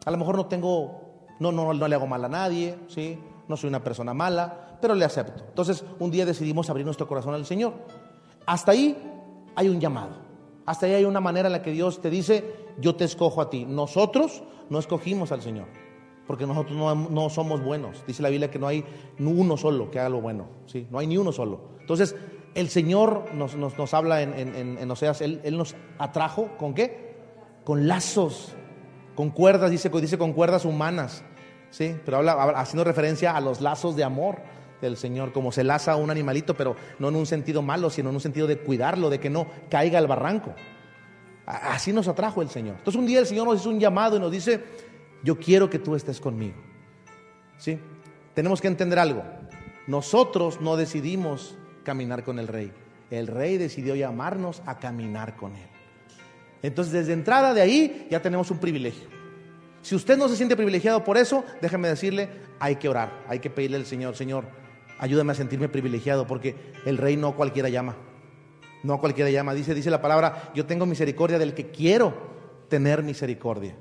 [0.07, 3.19] A lo mejor no tengo, no, no, no le hago mal a nadie, ¿sí?
[3.49, 5.45] No soy una persona mala, pero le acepto.
[5.47, 7.75] Entonces, un día decidimos abrir nuestro corazón al Señor.
[8.47, 8.97] Hasta ahí
[9.55, 10.15] hay un llamado.
[10.65, 13.51] Hasta ahí hay una manera en la que Dios te dice, yo te escojo a
[13.51, 13.67] ti.
[13.67, 14.43] Nosotros
[14.73, 15.67] no escogimos al Señor,
[16.27, 16.77] porque nosotros
[17.11, 18.05] no, somos buenos.
[18.07, 18.85] Dice la Biblia que no hay
[19.19, 20.89] uno solo que haga lo bueno, ¿sí?
[20.91, 21.61] no hay ni uno solo.
[21.81, 22.17] Entonces,
[22.55, 27.15] el Señor nos, nos, habla en, en, en Oseas, él, él, nos atrajo con qué?
[27.65, 28.55] Con lazos,
[29.15, 31.23] con cuerdas, dice, dice con cuerdas humanas,
[31.71, 31.95] ¿sí?
[32.05, 34.39] pero habla haciendo referencia a los lazos de amor
[34.81, 38.09] del Señor, como se laza a un animalito, pero no en un sentido malo, sino
[38.09, 40.55] en un sentido de cuidarlo, de que no caiga al barranco.
[41.47, 42.77] Así nos atrajo el Señor.
[42.79, 44.63] Entonces un día el Señor nos hizo un llamado y nos dice,
[45.23, 46.57] yo quiero que tú estés conmigo.
[47.59, 47.79] ¿Sí?
[48.35, 49.23] Tenemos que entender algo.
[49.87, 52.73] Nosotros no decidimos caminar con el Rey.
[53.11, 55.69] El Rey decidió llamarnos a caminar con Él.
[56.63, 59.09] Entonces desde entrada de ahí ya tenemos un privilegio.
[59.83, 63.51] Si usted no se siente privilegiado por eso, déjeme decirle, hay que orar, hay que
[63.51, 64.45] pedirle al Señor, Señor,
[64.99, 66.55] ayúdame a sentirme privilegiado, porque
[66.87, 67.97] el rey no cualquiera llama.
[68.83, 69.55] No cualquiera llama.
[69.55, 72.15] Dice, dice la palabra, yo tengo misericordia del que quiero
[72.69, 73.75] tener misericordia.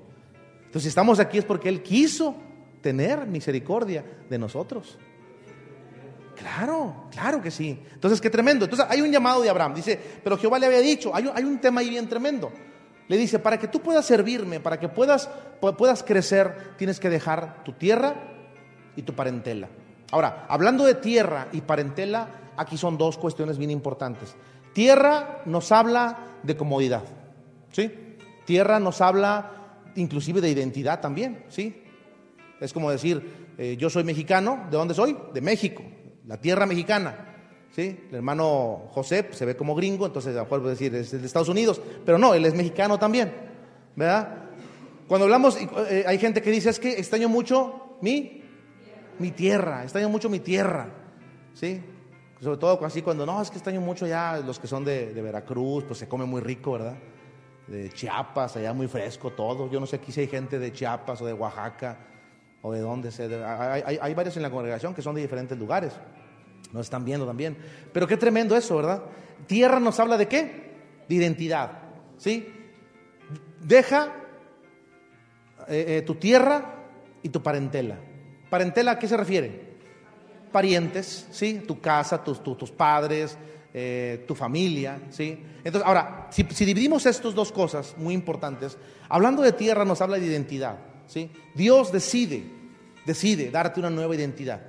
[0.58, 2.36] Entonces, si estamos aquí es porque Él quiso
[2.82, 4.98] tener misericordia de nosotros.
[6.36, 7.80] Claro, claro que sí.
[7.94, 8.66] Entonces, qué tremendo.
[8.66, 9.76] Entonces, hay un llamado de Abraham.
[9.76, 12.52] Dice, pero Jehová le había dicho, hay, hay un tema ahí bien tremendo.
[13.08, 17.64] Le dice, para que tú puedas servirme, para que puedas, puedas crecer, tienes que dejar
[17.64, 18.16] tu tierra
[18.96, 19.68] y tu parentela.
[20.12, 24.36] Ahora, hablando de tierra y parentela, aquí son dos cuestiones bien importantes.
[24.74, 27.04] Tierra nos habla de comodidad,
[27.72, 27.92] ¿sí?
[28.46, 29.52] Tierra nos habla
[29.96, 31.84] inclusive de identidad también, ¿sí?
[32.60, 35.18] Es como decir, eh, yo soy mexicano, ¿de dónde soy?
[35.34, 35.84] De México,
[36.26, 37.28] la tierra mexicana.
[37.74, 37.98] ¿Sí?
[38.10, 41.48] El hermano José se ve como gringo, entonces a lo mejor decir es de Estados
[41.48, 43.32] Unidos, pero no, él es mexicano también,
[43.96, 44.50] ¿verdad?
[45.08, 45.58] Cuando hablamos,
[45.90, 48.42] eh, hay gente que dice, es que extraño mucho mi
[49.22, 50.90] mi tierra, extraño mucho mi tierra,
[51.54, 51.82] ¿sí?
[52.42, 55.84] Sobre todo así cuando, no, es que extraño mucho ya los que son de, Veracruz,
[55.84, 56.96] pues se come muy rico, ¿verdad?
[57.68, 59.70] De Chiapas, allá muy fresco todo.
[59.70, 62.00] Yo no sé aquí si hay gente de Chiapas o de Oaxaca
[62.64, 63.10] o de dónde.
[63.46, 65.94] Hay, hay, varios en la congregación que son de diferentes lugares.
[66.74, 67.56] Nos están viendo también.
[67.94, 69.04] Pero qué tremendo eso, ¿verdad?
[69.46, 70.72] Tierra nos habla de qué?
[71.08, 71.72] De identidad,
[72.18, 72.52] ¿sí?
[73.60, 74.16] Deja
[75.68, 76.74] eh, eh, tu tierra
[77.22, 78.00] y tu parentela.
[78.50, 79.71] Parentela, ¿a qué se refiere?
[80.52, 81.64] Parientes, ¿sí?
[81.68, 83.38] Tu casa, tus, tus padres,
[83.74, 85.42] eh, tu familia, ¿sí?
[85.64, 90.26] Entonces, ahora, si, dividimos estas dos cosas muy importantes, hablando de tierra nos habla de
[90.26, 91.32] identidad, ¿sí?
[91.56, 92.44] Dios decide,
[93.06, 94.62] decide darte una nueva identidad.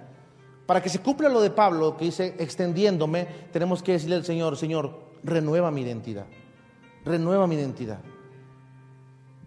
[0.67, 4.57] Para que se cumpla lo de Pablo, que dice, extendiéndome, tenemos que decirle al Señor,
[4.57, 6.27] Señor, renueva mi identidad,
[7.05, 7.99] renueva mi identidad.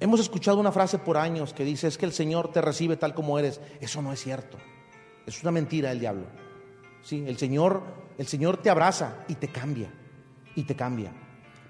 [0.02, 3.14] Hemos escuchado una frase por años que dice es que el Señor te recibe tal
[3.14, 3.62] como eres.
[3.80, 4.58] Eso no es cierto.
[5.26, 6.26] Es una mentira del diablo.
[7.02, 7.82] Sí, el Señor,
[8.18, 9.92] el Señor te abraza y te cambia.
[10.56, 11.12] Y te cambia.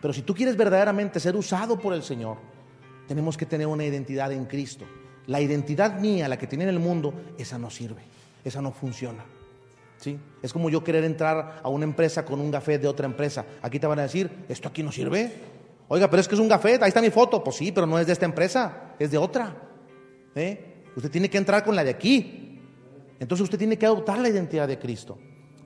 [0.01, 2.37] Pero si tú quieres verdaderamente ser usado por el Señor,
[3.07, 4.85] tenemos que tener una identidad en Cristo.
[5.27, 8.01] La identidad mía, la que tiene en el mundo, esa no sirve.
[8.43, 9.25] Esa no funciona.
[9.97, 10.19] ¿Sí?
[10.41, 13.45] Es como yo querer entrar a una empresa con un café de otra empresa.
[13.61, 15.33] Aquí te van a decir, esto aquí no sirve.
[15.87, 17.43] Oiga, pero es que es un gafet, ahí está mi foto.
[17.43, 19.55] Pues sí, pero no es de esta empresa, es de otra.
[20.35, 20.83] ¿Eh?
[20.95, 22.44] Usted tiene que entrar con la de aquí.
[23.19, 25.17] Entonces usted tiene que adoptar la identidad de Cristo.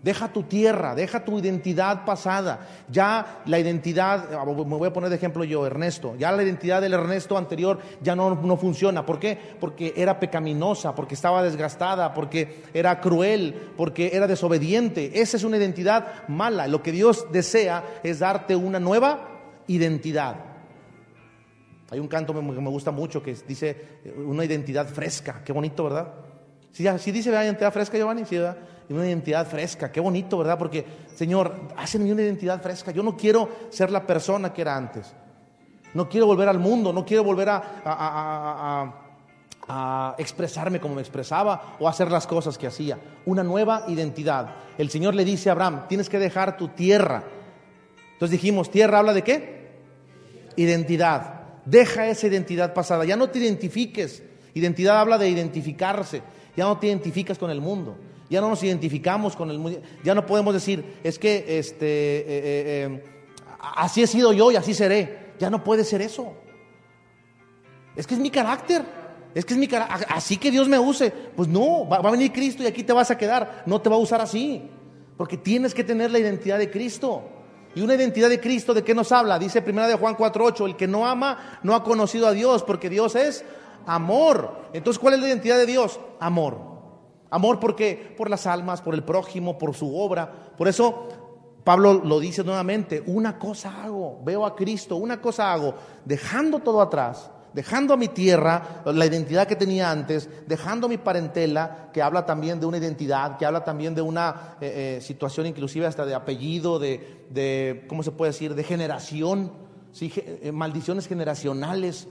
[0.01, 2.65] Deja tu tierra, deja tu identidad pasada.
[2.89, 6.81] Ya la identidad, ah, me voy a poner de ejemplo yo, Ernesto, ya la identidad
[6.81, 9.05] del Ernesto anterior ya no, no funciona.
[9.05, 9.37] ¿Por qué?
[9.59, 15.19] Porque era pecaminosa, porque estaba desgastada, porque era cruel, porque era desobediente.
[15.19, 16.67] Esa es una identidad mala.
[16.67, 19.27] Lo que Dios desea es darte una nueva
[19.67, 20.45] identidad.
[21.91, 25.41] Hay un canto que me gusta mucho que dice una identidad fresca.
[25.43, 26.28] Qué bonito, ¿verdad?
[26.79, 28.55] Si ¿Sí, dice una identidad fresca, Giovanni, sí, ¿verdad?
[28.89, 29.91] una identidad fresca.
[29.91, 30.57] Qué bonito, ¿verdad?
[30.57, 32.91] Porque, Señor, hazme una identidad fresca.
[32.91, 35.13] Yo no quiero ser la persona que era antes.
[35.93, 38.93] No quiero volver al mundo, no quiero volver a,
[39.67, 42.97] a, expresarme como me expresaba o hacer las cosas que hacía.
[43.25, 44.55] Una nueva identidad.
[44.77, 47.25] El Señor le dice a Abraham, tienes que dejar tu tierra.
[48.13, 49.71] Entonces dijimos, tierra habla de qué?
[50.55, 51.41] Identidad.
[51.65, 53.03] Deja esa identidad pasada.
[53.03, 54.23] Ya no te identifiques.
[54.53, 56.21] Identidad habla de identificarse.
[56.55, 57.95] Ya no te identificas con el mundo
[58.29, 62.63] ya no nos identificamos con el ya no podemos decir, es que este, eh, eh,
[62.85, 63.03] eh,
[63.59, 65.33] así he sido yo y así seré.
[65.39, 66.33] Ya no puede ser eso.
[67.95, 68.83] Es que es mi carácter.
[69.33, 70.07] Es que es mi carácter.
[70.11, 71.11] Así que Dios me use.
[71.11, 73.63] Pues no, va, a venir Cristo y aquí te vas a quedar.
[73.65, 74.69] No te va a usar así.
[75.17, 77.23] Porque tienes que tener la identidad de Cristo.
[77.73, 79.39] Y una identidad de Cristo, ¿de qué nos habla?
[79.39, 82.89] Dice primera de Juan 4:8, el que no ama no ha conocido a Dios, porque
[82.89, 83.45] Dios es
[83.85, 84.69] amor.
[84.73, 85.99] Entonces, ¿cuál es la identidad de Dios?
[86.19, 86.57] Amor.
[87.29, 90.31] Amor porque por las almas, por el prójimo, por su obra.
[90.57, 91.07] Por eso
[91.63, 95.75] Pablo lo dice nuevamente, una cosa hago, veo a Cristo, una cosa hago,
[96.05, 101.89] dejando todo atrás, dejando a mi tierra, la identidad que tenía antes, dejando mi parentela,
[101.93, 105.85] que habla también de una identidad, que habla también de una eh, eh, situación inclusive
[105.85, 109.69] hasta de apellido, de, ¿cómo se puede decir?, de generación.
[110.01, 112.07] Eh, maldiciones generacionales,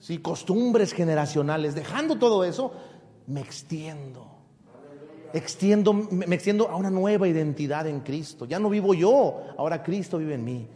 [0.00, 0.18] ¿sí?
[0.18, 2.72] costumbres generacionales, dejando todo eso,
[3.28, 4.30] me extiendo
[5.32, 8.46] extiendo, me extiendo a una nueva identidad en Cristo.
[8.46, 10.68] Ya no vivo yo, ahora Cristo vive en mí.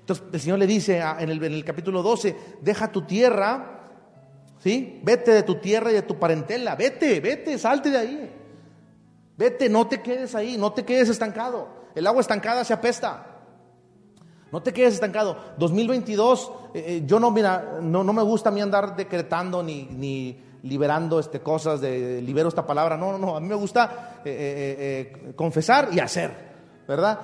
[0.00, 3.90] Entonces el Señor le dice en el, en el capítulo 12, deja tu tierra,
[4.58, 5.00] ¿sí?
[5.02, 8.32] Vete de tu tierra y de tu parentela, vete, vete, salte de ahí.
[9.36, 11.68] Vete, no te quedes ahí, no te quedes estancado.
[11.94, 13.31] El agua estancada se apesta.
[14.52, 15.36] No te quedes estancado.
[15.56, 19.84] 2022, eh, eh, yo no, mira, no, no me gusta a mí andar decretando ni,
[19.84, 22.98] ni liberando este, cosas, de libero esta palabra.
[22.98, 26.30] No, no, no, a mí me gusta eh, confesar y hacer,
[26.86, 27.18] ¿verdad?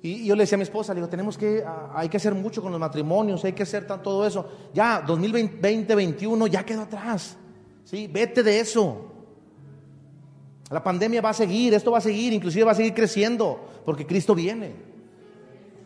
[0.00, 2.34] Y, yo le decía a mi esposa, le digo, tenemos que, ah, hay que hacer
[2.34, 4.48] mucho con los matrimonios, hay que hacer todo eso.
[4.72, 7.36] Ya, 2020, 2021 ya quedó atrás,
[7.84, 8.06] ¿sí?
[8.06, 9.12] Vete de eso.
[10.70, 14.06] La pandemia va a seguir, esto va a seguir, inclusive va a seguir creciendo, porque
[14.06, 14.95] Cristo viene.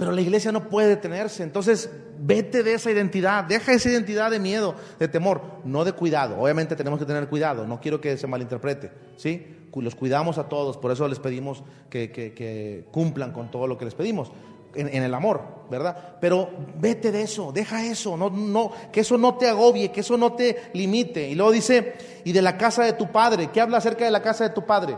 [0.01, 1.42] Pero la iglesia no puede detenerse.
[1.42, 6.40] Entonces, vete de esa identidad, deja esa identidad de miedo, de temor, no de cuidado.
[6.40, 9.68] Obviamente tenemos que tener cuidado, no quiero que se malinterprete, ¿sí?
[9.74, 13.94] Los cuidamos a todos, por eso les pedimos que, cumplan con todo lo que les
[13.94, 14.32] pedimos.
[14.74, 16.16] En, el amor, ¿verdad?
[16.18, 16.48] Pero
[16.78, 20.32] vete de eso, deja eso, no, no, que eso no te agobie, que eso no
[20.32, 21.28] te limite.
[21.28, 21.92] Y luego dice,
[22.24, 24.64] y de la casa de tu padre, ¿qué habla acerca de la casa de tu
[24.64, 24.96] padre?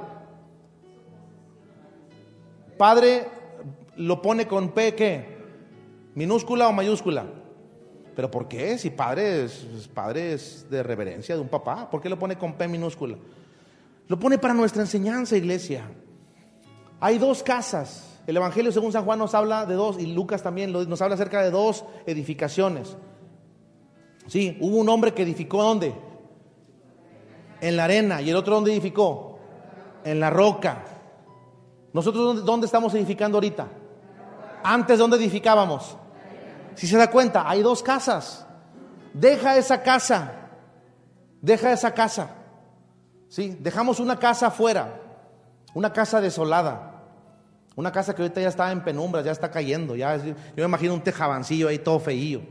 [2.79, 3.42] Padre
[3.97, 5.39] lo pone con P, ¿qué?
[6.15, 7.27] ¿Minúscula o mayúscula?
[8.15, 8.77] ¿Pero por qué?
[8.79, 12.55] Si padre es, padre es de reverencia de un papá, ¿por qué lo pone con
[12.55, 13.17] P minúscula?
[14.09, 15.91] Lo pone para nuestra enseñanza, iglesia.
[17.01, 18.21] Hay dos casas.
[18.27, 21.43] El Evangelio según San Juan nos habla de dos, y Lucas también nos habla acerca
[21.43, 22.97] de dos edificaciones.
[24.27, 25.95] Sí, hubo un hombre que edificó ¿dónde?
[27.61, 28.23] En la arena.
[28.23, 29.39] ¿Y el otro dónde edificó?
[30.05, 30.85] En la roca.
[31.93, 33.69] ¿Nosotros dónde estamos edificando ahorita?
[34.63, 35.97] Antes, ¿dónde edificábamos?
[36.75, 38.47] Si se da cuenta, hay dos casas.
[39.13, 40.33] Deja esa casa.
[41.41, 42.31] Deja esa casa.
[43.29, 43.57] ¿Sí?
[43.61, 45.01] Dejamos una casa afuera.
[45.75, 46.93] Una casa desolada.
[47.75, 49.97] Una casa que ahorita ya está en penumbra, ya está cayendo.
[49.97, 52.43] Ya, yo me imagino un tejabancillo ahí todo feío.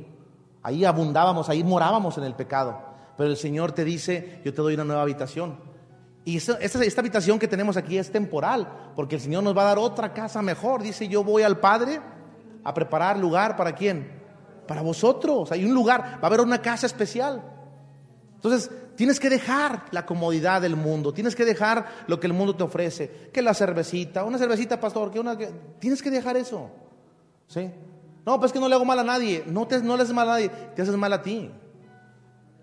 [0.64, 2.82] Ahí abundábamos, ahí morábamos en el pecado.
[3.18, 5.70] Pero el Señor te dice, yo te doy una nueva habitación.
[6.24, 9.80] Y esta, habitación que tenemos aquí es temporal, porque el Señor nos va a dar
[9.80, 10.84] otra casa mejor.
[10.84, 11.99] Dice, yo voy al Padre
[12.63, 14.22] a preparar lugar para quién?
[14.67, 15.51] Para vosotros.
[15.51, 17.41] Hay un lugar, va a haber una casa especial.
[18.36, 22.55] Entonces, tienes que dejar la comodidad del mundo, tienes que dejar lo que el mundo
[22.55, 25.36] te ofrece, que la cervecita, una cervecita, pastor, que una...
[25.80, 26.69] Tienes que dejar eso.
[27.47, 27.69] ¿Sí?
[28.26, 29.43] No, pues que no le hago mal a nadie.
[29.47, 31.49] No, te, no le haces mal a nadie, te haces mal a ti.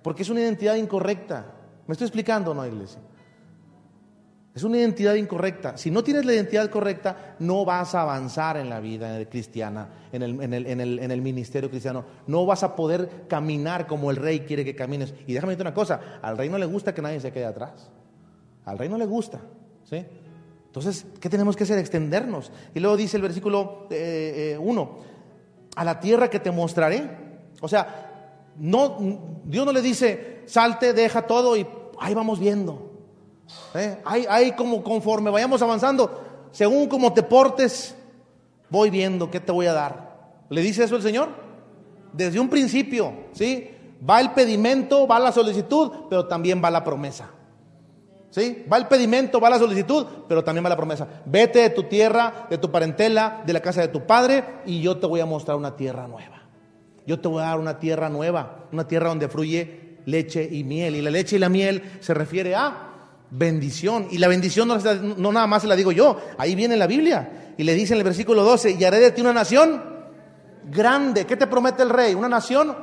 [0.02, 1.46] Porque es una identidad incorrecta.
[1.86, 3.00] ¿Me estoy explicando no, iglesia?
[4.54, 5.76] Es una identidad incorrecta.
[5.76, 10.22] Si no tienes la identidad correcta, no vas a avanzar en la vida cristiana, en
[10.22, 12.04] el, ministerio cristiano.
[12.26, 15.14] No vas a poder caminar como el rey quiere que camines.
[15.26, 17.90] Y déjame decirte una cosa, al rey no le gusta que nadie se quede atrás.
[18.64, 19.40] Al rey no le gusta.
[19.84, 20.04] ¿sí?
[20.66, 21.78] Entonces, ¿qué tenemos que hacer?
[21.78, 22.50] Extendernos.
[22.74, 24.88] Y luego dice el versículo 1, eh, eh,
[25.76, 27.08] a la tierra que te mostraré.
[27.60, 31.66] O sea, no, Dios no le dice, salte, deja todo y
[32.00, 32.87] ahí vamos viendo.
[33.74, 34.00] ¿Eh?
[34.04, 37.94] Ahí, ahí como conforme vayamos avanzando, según como te portes,
[38.70, 40.08] voy viendo qué te voy a dar.
[40.48, 41.28] ¿Le dice eso el Señor?
[42.12, 43.70] Desde un principio, ¿sí?
[44.08, 47.30] Va el pedimento, va la solicitud, pero también va la promesa.
[48.30, 48.64] ¿Sí?
[48.70, 51.06] Va el pedimento, va la solicitud, pero también va la promesa.
[51.24, 54.98] Vete de tu tierra, de tu parentela, de la casa de tu padre, y yo
[54.98, 56.42] te voy a mostrar una tierra nueva.
[57.06, 60.96] Yo te voy a dar una tierra nueva, una tierra donde fluye leche y miel.
[60.96, 62.87] Y la leche y la miel se refiere a
[63.30, 64.08] bendición.
[64.10, 67.54] Y la bendición no, nada más se la digo yo, ahí viene la Biblia.
[67.56, 69.82] Y le dice en el versículo 12, y haré de ti una nación
[70.70, 71.26] grande.
[71.26, 72.14] ¿Qué te promete el rey?
[72.14, 72.76] Una nación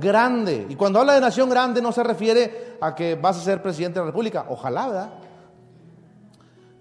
[0.00, 0.66] grande.
[0.68, 3.98] Y cuando habla de nación grande no se refiere a que vas a ser presidente
[3.98, 4.46] de la República.
[4.48, 5.10] Ojalá, ¿verdad?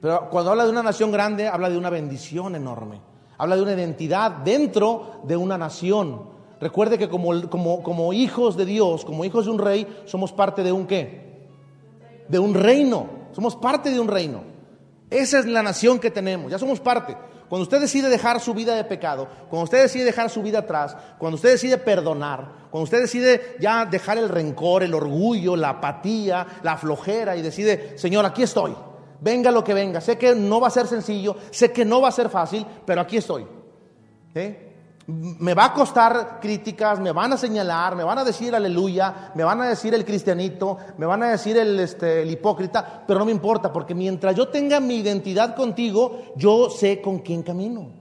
[0.01, 3.01] Pero cuando habla de una nación grande, habla de una bendición enorme.
[3.37, 6.33] Habla de una identidad dentro de una nación.
[6.59, 10.61] Recuerde que como, como, como hijos de Dios, como hijos de un rey, somos parte
[10.61, 11.32] de un qué?
[12.27, 13.09] De un reino.
[13.31, 14.43] Somos parte de un reino.
[15.09, 16.51] Esa es la nación que tenemos.
[16.51, 17.15] Ya somos parte.
[17.53, 20.97] Cuando usted decide dejar su vida de pecado, cuando usted decide dejar su vida atrás,
[21.19, 26.47] cuando usted decide perdonar, cuando usted decide ya dejar el rencor, el orgullo, la apatía,
[26.63, 28.75] la flojera y decide, Señor, aquí estoy,
[29.21, 32.07] venga lo que venga, sé que no va a ser sencillo, sé que no va
[32.07, 33.45] a ser fácil, pero aquí estoy.
[35.05, 39.43] Me va a costar críticas, me van a señalar, me van a decir aleluya, me
[39.43, 43.25] van a decir el cristianito, me van a decir el, este, el hipócrita, pero no
[43.25, 47.91] me importa, porque mientras yo tenga mi identidad contigo, yo sé con quién camino.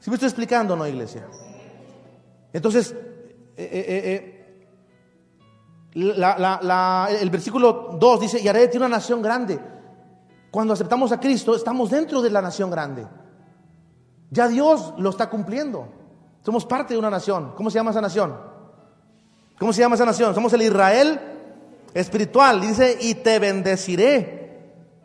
[0.00, 1.26] ¿Sí me estoy explicando no, iglesia?
[2.52, 2.94] Entonces,
[3.56, 4.34] eh, eh,
[5.94, 9.58] eh, el versículo 2 dice, y haré de ti una nación grande.
[10.50, 13.06] Cuando aceptamos a Cristo, estamos dentro de la nación grande.
[14.34, 15.86] Ya Dios lo está cumpliendo.
[16.42, 17.52] Somos parte de una nación.
[17.56, 18.34] ¿Cómo se llama esa nación?
[19.60, 20.34] ¿Cómo se llama esa nación?
[20.34, 21.20] Somos el Israel
[21.94, 22.60] espiritual.
[22.60, 24.60] Dice, y te bendeciré.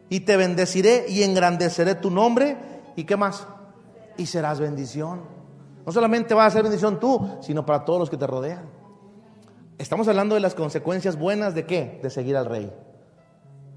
[0.10, 2.58] Y te bendeciré y engrandeceré tu nombre.
[2.96, 3.46] ¿Y qué más?
[4.18, 5.22] Y serás bendición.
[5.86, 8.68] No solamente va a ser bendición tú, sino para todos los que te rodean.
[9.78, 12.00] Estamos hablando de las consecuencias buenas de qué?
[12.02, 12.74] De seguir al rey.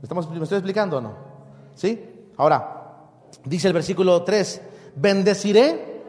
[0.02, 1.14] ¿Estamos, ¿Me estoy explicando o no?
[1.74, 2.30] ¿Sí?
[2.38, 2.96] Ahora,
[3.44, 4.62] dice el versículo 3,
[4.94, 6.02] bendeciré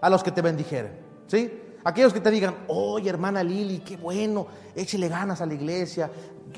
[0.00, 0.92] a los que te bendijeren.
[1.26, 1.50] ¿Sí?
[1.84, 6.10] Aquellos que te digan, oye hermana Lili, qué bueno, échele ganas a la iglesia,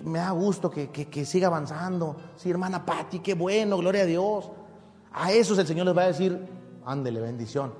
[0.04, 2.16] me da gusto que, siga avanzando.
[2.36, 4.50] Sí, hermana Patti, qué bueno, gloria a Dios.
[5.12, 6.38] A esos el Señor les va a decir,
[6.84, 7.74] ándele, bendición.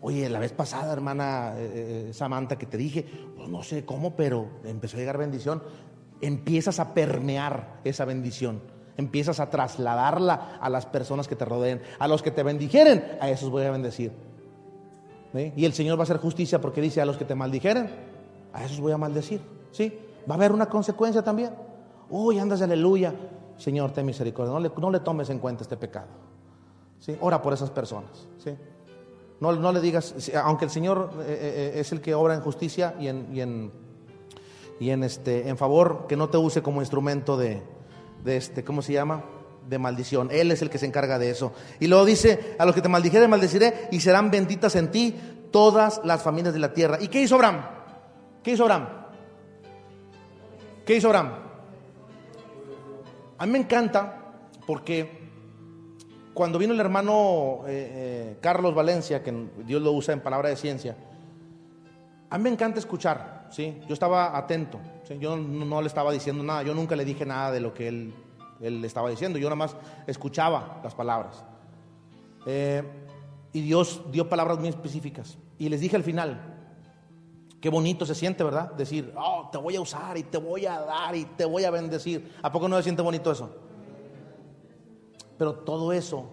[0.00, 4.16] Oye, la vez pasada, hermana eh, eh, Samantha, que te dije, pues no sé cómo,
[4.16, 5.62] pero empezó a llegar bendición.
[6.22, 8.60] Empiezas a permear esa bendición
[8.96, 13.30] empiezas a trasladarla a las personas que te rodeen, a los que te bendijeren, a
[13.30, 14.12] esos voy a bendecir.
[15.32, 17.90] Y el Señor va a hacer justicia porque dice a los que te maldijeren,
[18.52, 19.40] a esos voy a maldecir.
[19.70, 19.96] ¿Sí?
[20.28, 21.54] Va a haber una consecuencia también.
[22.08, 23.14] Uy, andas de aleluya.
[23.56, 24.52] Señor, ten misericordia.
[24.52, 26.08] No le, no le tomes en cuenta este pecado.
[26.98, 27.16] ¿Sí?
[27.20, 28.26] Ora por esas personas.
[28.38, 28.50] ¿Sí?
[29.38, 30.14] No, no le digas,
[30.44, 33.40] aunque el Señor eh, eh, eh, es el que obra en justicia y en, y
[33.40, 33.72] en,
[34.80, 37.62] y en, este, en favor, que no te use como instrumento de,
[38.24, 39.24] de este, ¿cómo se llama?
[39.68, 40.28] De maldición.
[40.30, 41.52] Él es el que se encarga de eso.
[41.78, 45.14] Y luego dice, a los que te maldijeren, maldeciré y serán benditas en ti
[45.50, 46.98] todas las familias de la tierra.
[47.00, 47.62] ¿Y qué hizo Abraham?
[48.42, 48.88] ¿Qué hizo Abraham?
[50.84, 51.32] ¿Qué hizo Abraham?
[53.38, 54.16] A mí me encanta
[54.66, 55.20] porque
[56.34, 60.56] cuando vino el hermano eh, eh, Carlos Valencia, que Dios lo usa en palabra de
[60.56, 60.96] ciencia,
[62.28, 63.78] a mí me encanta escuchar, ¿sí?
[63.86, 64.80] Yo estaba atento,
[65.18, 68.14] yo no, le estaba diciendo nada, yo nunca le dije nada de lo que él,
[68.60, 69.76] él estaba diciendo, yo nada más
[70.06, 71.44] escuchaba las palabras.
[72.46, 72.82] Eh,
[73.52, 75.36] y Dios dio palabras muy específicas.
[75.58, 76.40] Y les dije al final,
[77.60, 78.72] qué bonito se siente, ¿verdad?
[78.72, 81.70] Decir, oh, te voy a usar y te voy a dar y te voy a
[81.70, 82.32] bendecir.
[82.42, 83.50] ¿A poco no se siente bonito eso?
[85.36, 86.30] Pero todo eso,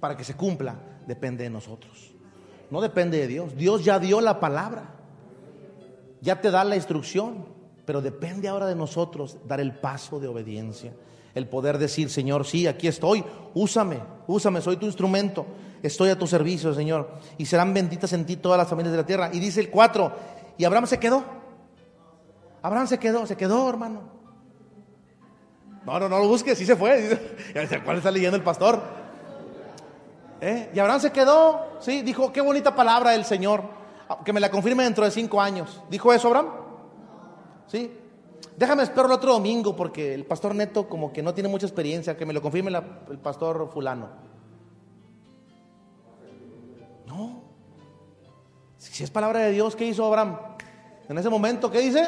[0.00, 2.12] para que se cumpla, depende de nosotros.
[2.70, 3.54] No depende de Dios.
[3.56, 4.94] Dios ya dio la palabra
[6.24, 7.44] ya te da la instrucción,
[7.84, 10.94] pero depende ahora de nosotros dar el paso de obediencia,
[11.34, 13.22] el poder decir, Señor, sí, aquí estoy,
[13.52, 15.44] úsame, úsame, soy tu instrumento,
[15.82, 19.06] estoy a tu servicio, Señor, y serán benditas en ti todas las familias de la
[19.06, 19.30] tierra.
[19.34, 20.12] Y dice el 4,
[20.56, 21.22] y Abraham se quedó.
[22.62, 24.14] Abraham se quedó, se quedó, hermano.
[25.84, 27.20] No, no, no lo busques, sí se fue.
[27.84, 28.80] ¿Cuál está leyendo el pastor?
[30.40, 30.70] ¿Eh?
[30.72, 33.83] Y Abraham se quedó, sí, dijo, qué bonita palabra del Señor
[34.24, 35.82] que me la confirme dentro de cinco años.
[35.90, 36.48] ¿Dijo eso Abraham?
[37.66, 37.90] ¿Sí?
[38.56, 42.16] déjame espero el otro domingo porque el pastor Neto como que no tiene mucha experiencia,
[42.16, 42.70] que me lo confirme
[43.10, 44.08] el pastor fulano.
[47.06, 47.42] No.
[48.78, 50.38] Si es palabra de Dios, ¿qué hizo Abraham?
[51.08, 52.06] En ese momento, ¿qué dice?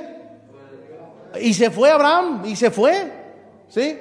[1.41, 3.13] Y se fue Abraham, y se fue.
[3.69, 3.99] ¿Sí?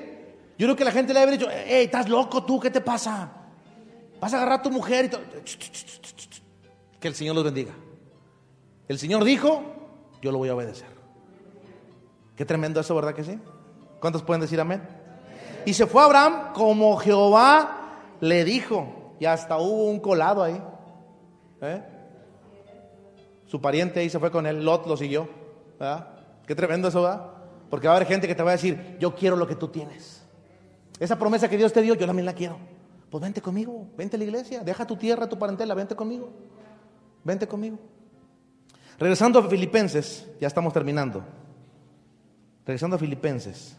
[0.57, 3.29] Yo creo que la gente le habría dicho, hey, estás loco tú, ¿qué te pasa?
[4.19, 5.09] Vas a agarrar a tu mujer y.
[6.99, 7.73] Que el Señor los bendiga.
[8.87, 9.63] El Señor dijo,
[10.21, 10.87] yo lo voy a obedecer.
[12.35, 13.39] Qué tremendo eso, ¿verdad que sí?
[13.99, 14.81] ¿Cuántos pueden decir amén?
[15.65, 17.85] Y se fue Abraham como Jehová
[18.19, 19.15] le dijo.
[19.19, 20.61] Y hasta hubo un colado ahí.
[21.61, 21.81] ¿Eh?
[23.45, 24.63] Su pariente ahí se fue con él.
[24.63, 25.27] Lot lo siguió.
[25.79, 26.07] ¿verdad?
[26.45, 27.31] Qué tremendo eso, ¿verdad?
[27.69, 29.69] Porque va a haber gente que te va a decir, yo quiero lo que tú
[29.69, 30.23] tienes.
[30.99, 32.57] Esa promesa que Dios te dio, yo también la quiero.
[33.09, 36.29] Pues vente conmigo, vente a la iglesia, deja tu tierra, tu parentela, vente conmigo.
[37.23, 37.79] Vente conmigo.
[38.97, 41.23] Regresando a Filipenses, ya estamos terminando.
[42.65, 43.77] Regresando a Filipenses.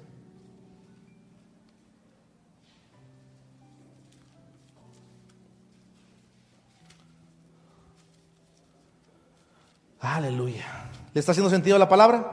[10.00, 10.64] Aleluya.
[11.12, 12.32] ¿Le está haciendo sentido la palabra?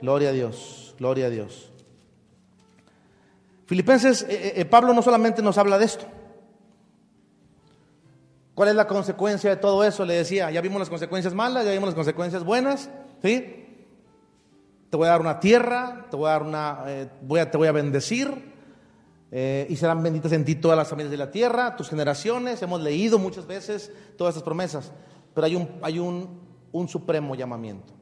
[0.00, 1.70] Gloria a Dios, gloria a Dios.
[3.66, 6.06] Filipenses, eh, eh, Pablo no solamente nos habla de esto.
[8.56, 10.06] ¿Cuál es la consecuencia de todo eso?
[10.06, 12.88] Le decía, ya vimos las consecuencias malas, ya vimos las consecuencias buenas,
[13.22, 13.66] ¿sí?
[14.88, 17.58] Te voy a dar una tierra, te voy a dar una, eh, voy a, te
[17.58, 18.54] voy a bendecir,
[19.30, 22.62] eh, y serán benditas en ti todas las familias de la tierra, tus generaciones.
[22.62, 24.90] Hemos leído muchas veces todas esas promesas,
[25.34, 26.40] pero hay un, hay un,
[26.72, 27.92] un supremo llamamiento,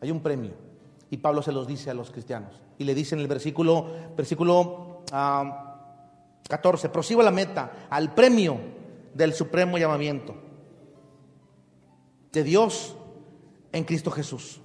[0.00, 0.52] hay un premio,
[1.10, 5.02] y Pablo se los dice a los cristianos, y le dice en el versículo, versículo
[5.10, 8.83] ah, 14, prosigo a la meta, al premio
[9.14, 10.34] del supremo llamamiento
[12.32, 12.96] de Dios
[13.72, 14.60] en Cristo Jesús.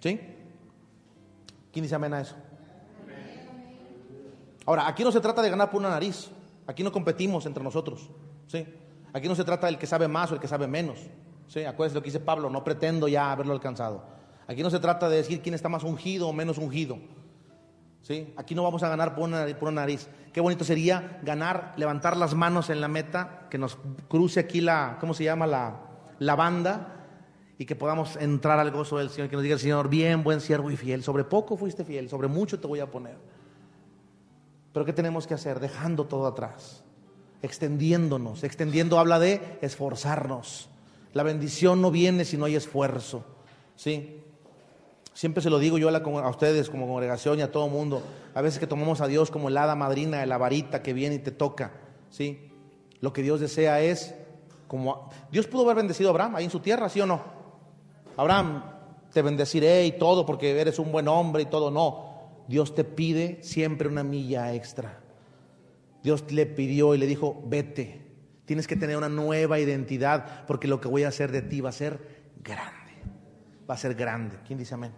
[0.00, 0.18] ¿Sí?
[1.72, 2.34] ¿Quién dice amén a eso?
[4.66, 6.30] Ahora, aquí no se trata de ganar por una nariz.
[6.66, 8.08] Aquí no competimos entre nosotros.
[8.46, 8.66] ¿sí?
[9.12, 10.98] Aquí no se trata del que sabe más o el que sabe menos.
[11.48, 11.64] ¿sí?
[11.64, 14.02] Acuérdense lo que dice Pablo, no pretendo ya haberlo alcanzado.
[14.46, 16.98] Aquí no se trata de decir quién está más ungido o menos ungido.
[18.02, 18.32] ¿Sí?
[18.36, 20.08] Aquí no vamos a ganar por una, por una nariz.
[20.32, 23.78] Qué bonito sería ganar, levantar las manos en la meta, que nos
[24.08, 25.46] cruce aquí la, ¿cómo se llama?
[25.46, 25.80] La,
[26.18, 26.96] la banda
[27.58, 30.40] y que podamos entrar al gozo del Señor, que nos diga el Señor, bien, buen
[30.40, 33.16] siervo y fiel, sobre poco fuiste fiel, sobre mucho te voy a poner.
[34.72, 35.60] Pero ¿qué tenemos que hacer?
[35.60, 36.84] Dejando todo atrás,
[37.42, 38.44] extendiéndonos.
[38.44, 40.70] Extendiendo habla de esforzarnos.
[41.12, 43.24] La bendición no viene si no hay esfuerzo.
[43.76, 44.19] ¿Sí?
[45.12, 48.02] Siempre se lo digo yo a, ustedes como congregación y a todo mundo.
[48.34, 51.18] A veces que tomamos a Dios como el hada madrina la varita que viene y
[51.18, 51.72] te toca.
[52.10, 52.50] ¿Sí?
[53.00, 54.14] Lo que Dios desea es
[54.68, 55.10] como...
[55.30, 57.22] Dios pudo haber bendecido a Abraham ahí en su tierra, ¿sí o no?
[58.16, 58.62] Abraham,
[59.12, 61.70] te bendeciré y todo porque eres un buen hombre y todo.
[61.70, 65.00] No, Dios te pide siempre una milla extra.
[66.02, 68.06] Dios le pidió y le dijo, vete.
[68.44, 71.68] Tienes que tener una nueva identidad porque lo que voy a hacer de ti va
[71.68, 72.79] a ser grande.
[73.70, 74.36] Va a ser grande.
[74.44, 74.90] ¿Quién dice amén?